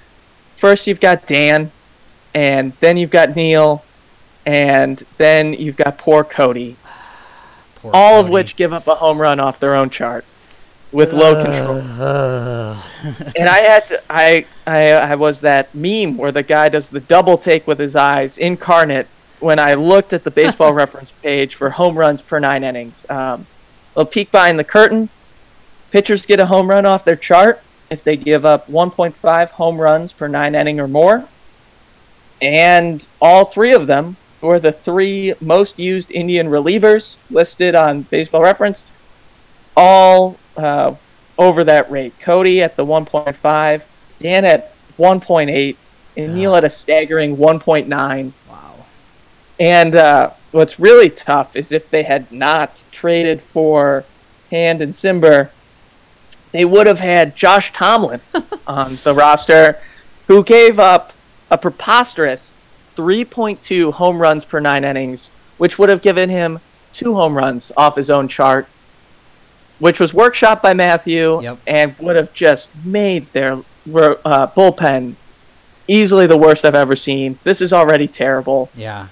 first, 0.57 0.87
you've 0.87 1.00
got 1.00 1.26
Dan, 1.26 1.70
and 2.35 2.72
then 2.81 2.96
you've 2.96 3.11
got 3.11 3.37
Neil, 3.37 3.85
and 4.46 5.05
then 5.18 5.52
you've 5.52 5.76
got 5.76 5.98
poor 5.98 6.24
Cody, 6.24 6.76
Poor 7.76 7.90
all 7.92 8.18
of 8.20 8.31
which 8.31 8.57
give 8.57 8.72
up 8.72 8.87
a 8.87 8.94
home 8.94 9.20
run 9.20 9.38
off 9.38 9.61
their 9.61 9.74
own 9.74 9.90
chart 9.90 10.24
with 10.92 11.12
low 11.12 11.42
control. 11.42 11.78
and 13.37 13.48
I 13.48 13.61
had 13.61 13.87
to, 13.87 14.02
I, 14.09 14.46
I 14.66 14.92
I 14.92 15.14
was 15.16 15.40
that 15.40 15.74
meme 15.74 16.16
where 16.16 16.31
the 16.31 16.42
guy 16.42 16.68
does 16.68 16.90
the 16.90 17.00
double 17.00 17.38
take 17.38 17.66
with 17.66 17.78
his 17.78 17.96
eyes 17.96 18.38
incarnate 18.38 19.07
when 19.40 19.59
I 19.59 19.74
looked 19.74 20.12
at 20.12 20.24
the 20.24 20.31
baseball 20.31 20.72
reference 20.83 21.12
page 21.22 21.55
for 21.55 21.70
home 21.70 21.96
runs 21.98 22.22
per 22.22 22.38
nine 22.38 22.62
innings. 22.62 23.07
Um, 23.11 23.46
a 23.96 24.05
peek 24.05 24.31
behind 24.31 24.59
the 24.59 24.64
curtain. 24.64 25.09
Pitchers 25.90 26.24
get 26.24 26.40
a 26.40 26.46
home 26.46 26.70
run 26.70 26.87
off 26.87 27.05
their 27.05 27.16
chart 27.16 27.62
if 27.90 28.02
they 28.02 28.16
give 28.16 28.46
up 28.46 28.68
1.5 28.68 29.48
home 29.50 29.81
runs 29.81 30.12
per 30.12 30.28
nine 30.28 30.55
inning 30.55 30.81
or 30.81 30.88
more. 30.88 31.28
And 32.40 33.07
all 33.20 33.44
three 33.44 33.72
of 33.72 33.87
them 33.87 34.16
were 34.40 34.59
the 34.59 34.72
three 34.72 35.35
most 35.40 35.78
used 35.78 36.11
Indian 36.11 36.48
relievers 36.48 37.22
listed 37.31 37.74
on 37.74 38.02
Baseball 38.02 38.42
Reference, 38.42 38.85
all 39.76 40.37
uh, 40.57 40.95
over 41.38 41.65
that 41.65 41.91
rate. 41.91 42.19
Cody 42.21 42.62
at 42.62 42.77
the 42.77 42.85
1.5, 42.85 43.83
Dan 44.19 44.45
at 44.45 44.75
1.8, 44.99 45.77
and 46.17 46.35
Neil 46.35 46.55
at 46.55 46.65
a 46.65 46.71
staggering 46.71 47.37
1.9. 47.37 48.33
Wow. 48.49 48.75
And 49.59 49.97
uh, 49.97 50.31
what's 50.51 50.79
really 50.79 51.11
tough 51.11 51.57
is 51.57 51.73
if 51.73 51.91
they 51.91 52.03
had 52.03 52.31
not 52.31 52.85
traded 52.91 53.43
for 53.43 54.05
Hand 54.51 54.81
and 54.83 54.93
Cimber, 54.93 55.51
they 56.53 56.65
would 56.65 56.87
have 56.87 57.01
had 57.01 57.35
Josh 57.35 57.73
Tomlin 57.73 58.21
on 58.67 58.93
the 59.05 59.15
roster, 59.17 59.81
who 60.27 60.45
gave 60.45 60.79
up 60.79 61.15
a 61.51 61.59
preposterous 61.59 62.53
3.2 62.97 63.95
home 63.95 64.19
runs 64.19 64.45
per 64.45 64.61
nine 64.61 64.85
innings, 64.85 65.31
which 65.57 65.79
would 65.79 65.88
have 65.88 66.03
given 66.03 66.29
him 66.29 66.61
two 66.93 67.15
home 67.15 67.37
runs 67.37 67.73
off 67.77 67.97
his 67.97 68.11
own 68.11 68.29
chart, 68.29 68.69
which 69.83 69.99
was 69.99 70.12
workshopped 70.12 70.62
by 70.62 70.73
Matthew 70.73 71.42
Yep. 71.42 71.59
and 71.66 71.99
would 71.99 72.14
have 72.14 72.33
just 72.33 72.68
made 72.85 73.27
their 73.33 73.55
uh, 73.55 74.47
bullpen 74.47 75.14
easily 75.88 76.29
the 76.29 76.37
worst 76.37 76.64
I've 76.64 76.77
ever 76.77 76.95
seen. 76.95 77.40
This 77.42 77.61
is 77.61 77.73
already 77.73 78.07
terrible 78.07 78.71
Yeah. 78.77 79.09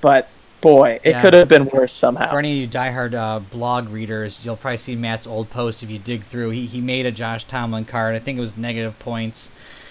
but 0.00 0.28
boy, 0.60 1.00
it 1.02 1.10
Yeah. 1.10 1.20
could 1.22 1.34
have 1.34 1.48
been 1.48 1.66
worse 1.66 1.92
somehow. 1.92 2.30
For 2.30 2.38
any 2.38 2.52
of 2.52 2.58
you 2.58 2.68
diehard 2.68 3.12
uh, 3.14 3.40
blog 3.40 3.88
readers, 3.88 4.44
you'll 4.44 4.56
probably 4.56 4.76
see 4.78 4.94
Matt's 4.94 5.26
old 5.26 5.50
post 5.50 5.82
if 5.82 5.90
you 5.90 5.98
dig 5.98 6.22
through. 6.22 6.50
He, 6.50 6.66
he 6.66 6.80
made 6.80 7.04
a 7.04 7.10
Josh 7.10 7.42
Tomlin 7.42 7.84
card. 7.84 8.14
I 8.14 8.20
think 8.20 8.38
it 8.38 8.40
was 8.40 8.56
negative 8.56 8.96
points. 9.00 9.50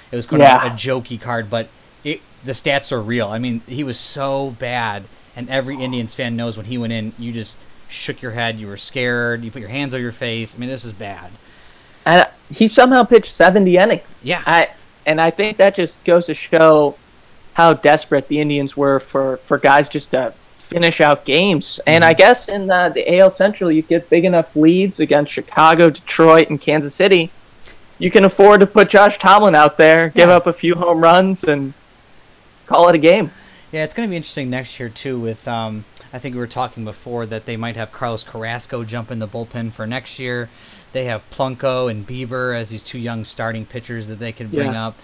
It 0.10 0.16
was 0.16 0.26
kind 0.26 0.42
Yeah. 0.42 0.66
of 0.66 0.72
a 0.72 0.76
jokey 0.76 1.20
card, 1.20 1.50
but 1.50 1.68
it 2.06 2.22
the 2.46 2.54
stats 2.54 2.94
are 2.94 3.02
real. 3.02 3.28
I 3.28 3.40
mean, 3.40 3.62
he 3.68 3.84
was 3.84 4.00
so 4.00 4.52
bad, 4.52 5.04
and 5.36 5.50
every 5.50 5.76
Indians 5.82 6.16
fan 6.16 6.38
knows 6.38 6.56
when 6.56 6.68
he 6.68 6.78
went 6.78 6.94
in, 6.94 7.12
you 7.20 7.34
just 7.34 7.58
shook 7.90 8.22
your 8.22 8.32
head, 8.32 8.60
you 8.60 8.68
were 8.68 8.78
scared, 8.78 9.44
you 9.44 9.52
put 9.52 9.60
your 9.62 9.70
hands 9.70 9.94
on 9.94 10.02
your 10.02 10.12
face. 10.12 10.56
I 10.56 10.60
mean, 10.60 10.70
this 10.70 10.86
is 10.86 10.94
bad. 10.94 11.32
and 12.06 12.28
he 12.52 12.68
somehow 12.68 13.04
pitched 13.04 13.34
70 13.34 13.78
innings. 13.78 14.20
Yeah. 14.24 14.42
I 14.46 14.70
and 15.06 15.20
I 15.22 15.30
think 15.30 15.58
that 15.58 15.76
just 15.76 16.04
goes 16.04 16.26
to 16.28 16.34
show 16.34 16.96
how 17.54 17.74
desperate 17.74 18.28
the 18.28 18.40
Indians 18.40 18.76
were 18.78 19.00
for 19.00 19.38
for 19.38 19.58
guys 19.58 19.90
just 19.90 20.12
to 20.12 20.34
finish 20.56 21.00
out 21.02 21.24
games. 21.26 21.80
And 21.88 22.04
Mm-hmm. 22.04 22.10
I 22.10 22.14
guess 22.14 22.48
in 22.50 22.70
uh, 22.70 22.90
the 22.90 23.18
AL 23.20 23.30
Central, 23.32 23.72
you 23.72 23.82
get 23.82 24.10
big 24.10 24.26
enough 24.26 24.56
leads 24.56 25.00
against 25.00 25.32
Chicago, 25.32 25.90
Detroit, 25.90 26.50
and 26.50 26.60
Kansas 26.60 26.94
City. 26.96 27.32
You 28.00 28.12
can 28.12 28.26
afford 28.26 28.60
to 28.60 28.68
put 28.68 28.90
Josh 28.90 29.18
Tomlin 29.18 29.56
out 29.56 29.78
there, 29.78 30.10
give 30.10 30.30
Yeah. 30.30 30.36
up 30.36 30.46
a 30.46 30.54
few 30.54 30.76
home 30.76 31.02
runs, 31.02 31.44
and 31.44 31.74
call 32.68 32.90
it 32.90 32.96
a 32.96 33.00
game. 33.00 33.32
Yeah, 33.72 33.84
it's 33.84 33.94
going 33.94 34.08
to 34.08 34.12
be 34.12 34.16
interesting 34.18 34.50
next 34.50 34.80
year 34.80 34.90
too. 34.90 35.18
With 35.20 35.48
um, 35.48 35.84
I 36.18 36.20
think 36.20 36.34
we 36.34 36.40
were 36.42 36.48
talking 36.48 36.84
before 36.84 37.28
that 37.28 37.46
they 37.46 37.58
might 37.58 37.76
have 37.76 37.92
Carlos 37.92 38.24
Carrasco 38.24 38.84
jump 38.84 39.12
in 39.12 39.20
the 39.20 39.28
bullpen 39.28 39.72
for 39.72 39.86
next 39.86 40.18
year. 40.18 40.50
They 40.92 41.04
have 41.06 41.30
Plutko 41.30 41.92
and 41.92 42.08
Bieber 42.08 42.58
as 42.58 42.72
these 42.72 42.82
two 42.82 42.98
young 42.98 43.24
starting 43.24 43.68
pitchers 43.68 44.08
that 44.08 44.18
they 44.18 44.32
could 44.32 44.50
bring 44.52 44.72
Yeah. 44.74 44.88
up. 44.88 44.96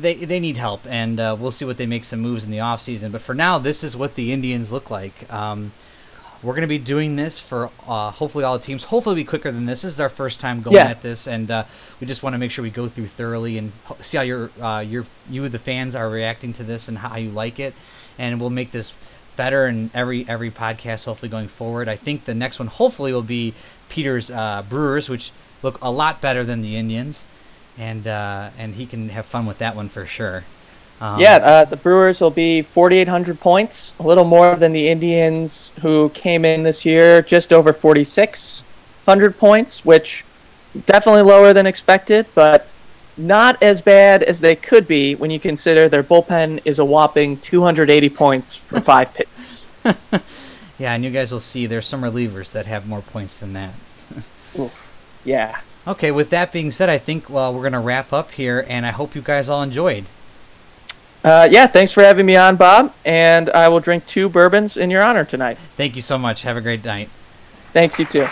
They 0.00 0.14
they 0.16 0.40
need 0.40 0.56
help, 0.56 0.80
and 0.88 1.20
uh, 1.20 1.36
we'll 1.38 1.52
see 1.52 1.64
what 1.64 1.76
they 1.76 1.86
make 1.86 2.02
some 2.02 2.18
moves 2.18 2.44
in 2.44 2.50
the 2.50 2.58
offseason. 2.58 3.12
But 3.12 3.20
for 3.20 3.32
now, 3.32 3.58
this 3.58 3.84
is 3.84 3.96
what 3.96 4.16
the 4.16 4.32
Indians 4.32 4.72
look 4.72 4.90
like. 4.90 5.32
Um, 5.32 5.70
we're 6.42 6.54
going 6.54 6.62
to 6.62 6.66
be 6.68 6.78
doing 6.78 7.14
this 7.14 7.38
for 7.40 7.70
uh, 7.86 8.10
hopefully 8.10 8.42
all 8.42 8.58
the 8.58 8.64
teams. 8.64 8.82
Hopefully, 8.84 9.14
be 9.14 9.24
quicker 9.24 9.52
than 9.52 9.66
this. 9.66 9.82
This 9.82 9.94
is 9.94 10.00
our 10.00 10.08
first 10.08 10.40
time 10.40 10.62
going 10.62 10.74
Yeah. 10.76 10.88
at 10.88 11.02
this, 11.02 11.28
and 11.28 11.48
uh, 11.48 11.62
we 12.00 12.08
just 12.08 12.24
want 12.24 12.34
to 12.34 12.38
make 12.38 12.50
sure 12.50 12.64
we 12.64 12.70
go 12.70 12.88
through 12.88 13.06
thoroughly 13.06 13.56
and 13.56 13.70
ho- 13.84 13.96
see 14.00 14.16
how 14.16 14.24
your 14.24 14.50
uh, 14.60 14.80
your 14.80 15.06
you 15.30 15.48
the 15.48 15.60
fans 15.60 15.94
are 15.94 16.10
reacting 16.10 16.52
to 16.54 16.64
this 16.64 16.88
and 16.88 16.98
how 16.98 17.16
you 17.16 17.30
like 17.30 17.60
it, 17.60 17.72
and 18.18 18.40
we'll 18.40 18.50
make 18.50 18.72
this 18.72 18.94
better 19.38 19.66
in 19.66 19.90
every 19.94 20.28
every 20.28 20.50
podcast. 20.50 21.06
Hopefully, 21.06 21.30
going 21.30 21.48
forward. 21.48 21.88
I 21.88 21.96
think 21.96 22.24
the 22.24 22.34
next 22.34 22.58
one 22.58 22.68
hopefully 22.68 23.12
will 23.12 23.22
be 23.22 23.54
Peter's 23.88 24.30
uh, 24.30 24.62
Brewers, 24.68 25.08
which 25.08 25.30
look 25.62 25.78
a 25.80 25.90
lot 25.90 26.20
better 26.20 26.44
than 26.44 26.60
the 26.60 26.76
Indians, 26.76 27.26
and 27.78 28.06
uh, 28.06 28.50
and 28.58 28.74
he 28.74 28.84
can 28.84 29.08
have 29.10 29.24
fun 29.24 29.46
with 29.46 29.56
that 29.58 29.74
one 29.74 29.88
for 29.88 30.04
sure. 30.04 30.44
Um, 31.00 31.20
yeah, 31.20 31.36
uh, 31.36 31.64
the 31.64 31.76
Brewers 31.76 32.20
will 32.20 32.32
be 32.32 32.60
4,800 32.60 33.38
points, 33.38 33.92
a 34.00 34.02
little 34.02 34.24
more 34.24 34.56
than 34.56 34.72
the 34.72 34.88
Indians, 34.88 35.70
who 35.82 36.08
came 36.10 36.44
in 36.44 36.64
this 36.64 36.84
year 36.84 37.22
just 37.22 37.52
over 37.52 37.72
4,600 37.72 39.38
points, 39.38 39.84
which 39.84 40.24
definitely 40.86 41.22
lower 41.22 41.52
than 41.52 41.66
expected, 41.66 42.26
but 42.34 42.66
not 43.18 43.62
as 43.62 43.82
bad 43.82 44.22
as 44.22 44.40
they 44.40 44.56
could 44.56 44.86
be 44.86 45.14
when 45.14 45.30
you 45.30 45.40
consider 45.40 45.88
their 45.88 46.02
bullpen 46.02 46.60
is 46.64 46.78
a 46.78 46.84
whopping 46.84 47.38
280 47.38 48.08
points 48.10 48.54
for 48.54 48.80
five 48.80 49.12
pitches. 49.14 49.64
yeah, 50.78 50.94
and 50.94 51.04
you 51.04 51.10
guys 51.10 51.32
will 51.32 51.40
see 51.40 51.66
there's 51.66 51.86
some 51.86 52.02
relievers 52.02 52.52
that 52.52 52.66
have 52.66 52.86
more 52.86 53.02
points 53.02 53.36
than 53.36 53.52
that. 53.54 53.74
Yeah. 55.24 55.60
Okay, 55.86 56.10
with 56.10 56.30
that 56.30 56.52
being 56.52 56.70
said, 56.70 56.88
I 56.88 56.98
think 56.98 57.28
well 57.28 57.52
we're 57.52 57.62
gonna 57.62 57.80
wrap 57.80 58.12
up 58.12 58.32
here, 58.32 58.64
and 58.68 58.86
I 58.86 58.90
hope 58.90 59.14
you 59.14 59.22
guys 59.22 59.48
all 59.48 59.62
enjoyed. 59.62 60.04
Uh, 61.24 61.48
yeah, 61.50 61.66
thanks 61.66 61.90
for 61.90 62.02
having 62.02 62.24
me 62.26 62.36
on, 62.36 62.56
Bob, 62.56 62.94
and 63.04 63.50
I 63.50 63.68
will 63.68 63.80
drink 63.80 64.06
two 64.06 64.28
bourbons 64.28 64.76
in 64.76 64.88
your 64.88 65.02
honor 65.02 65.24
tonight. 65.24 65.58
Thank 65.76 65.96
you 65.96 66.02
so 66.02 66.16
much. 66.16 66.42
Have 66.42 66.56
a 66.56 66.60
great 66.60 66.84
night. 66.84 67.10
Thanks, 67.72 67.98
you 67.98 68.04
too. 68.04 68.26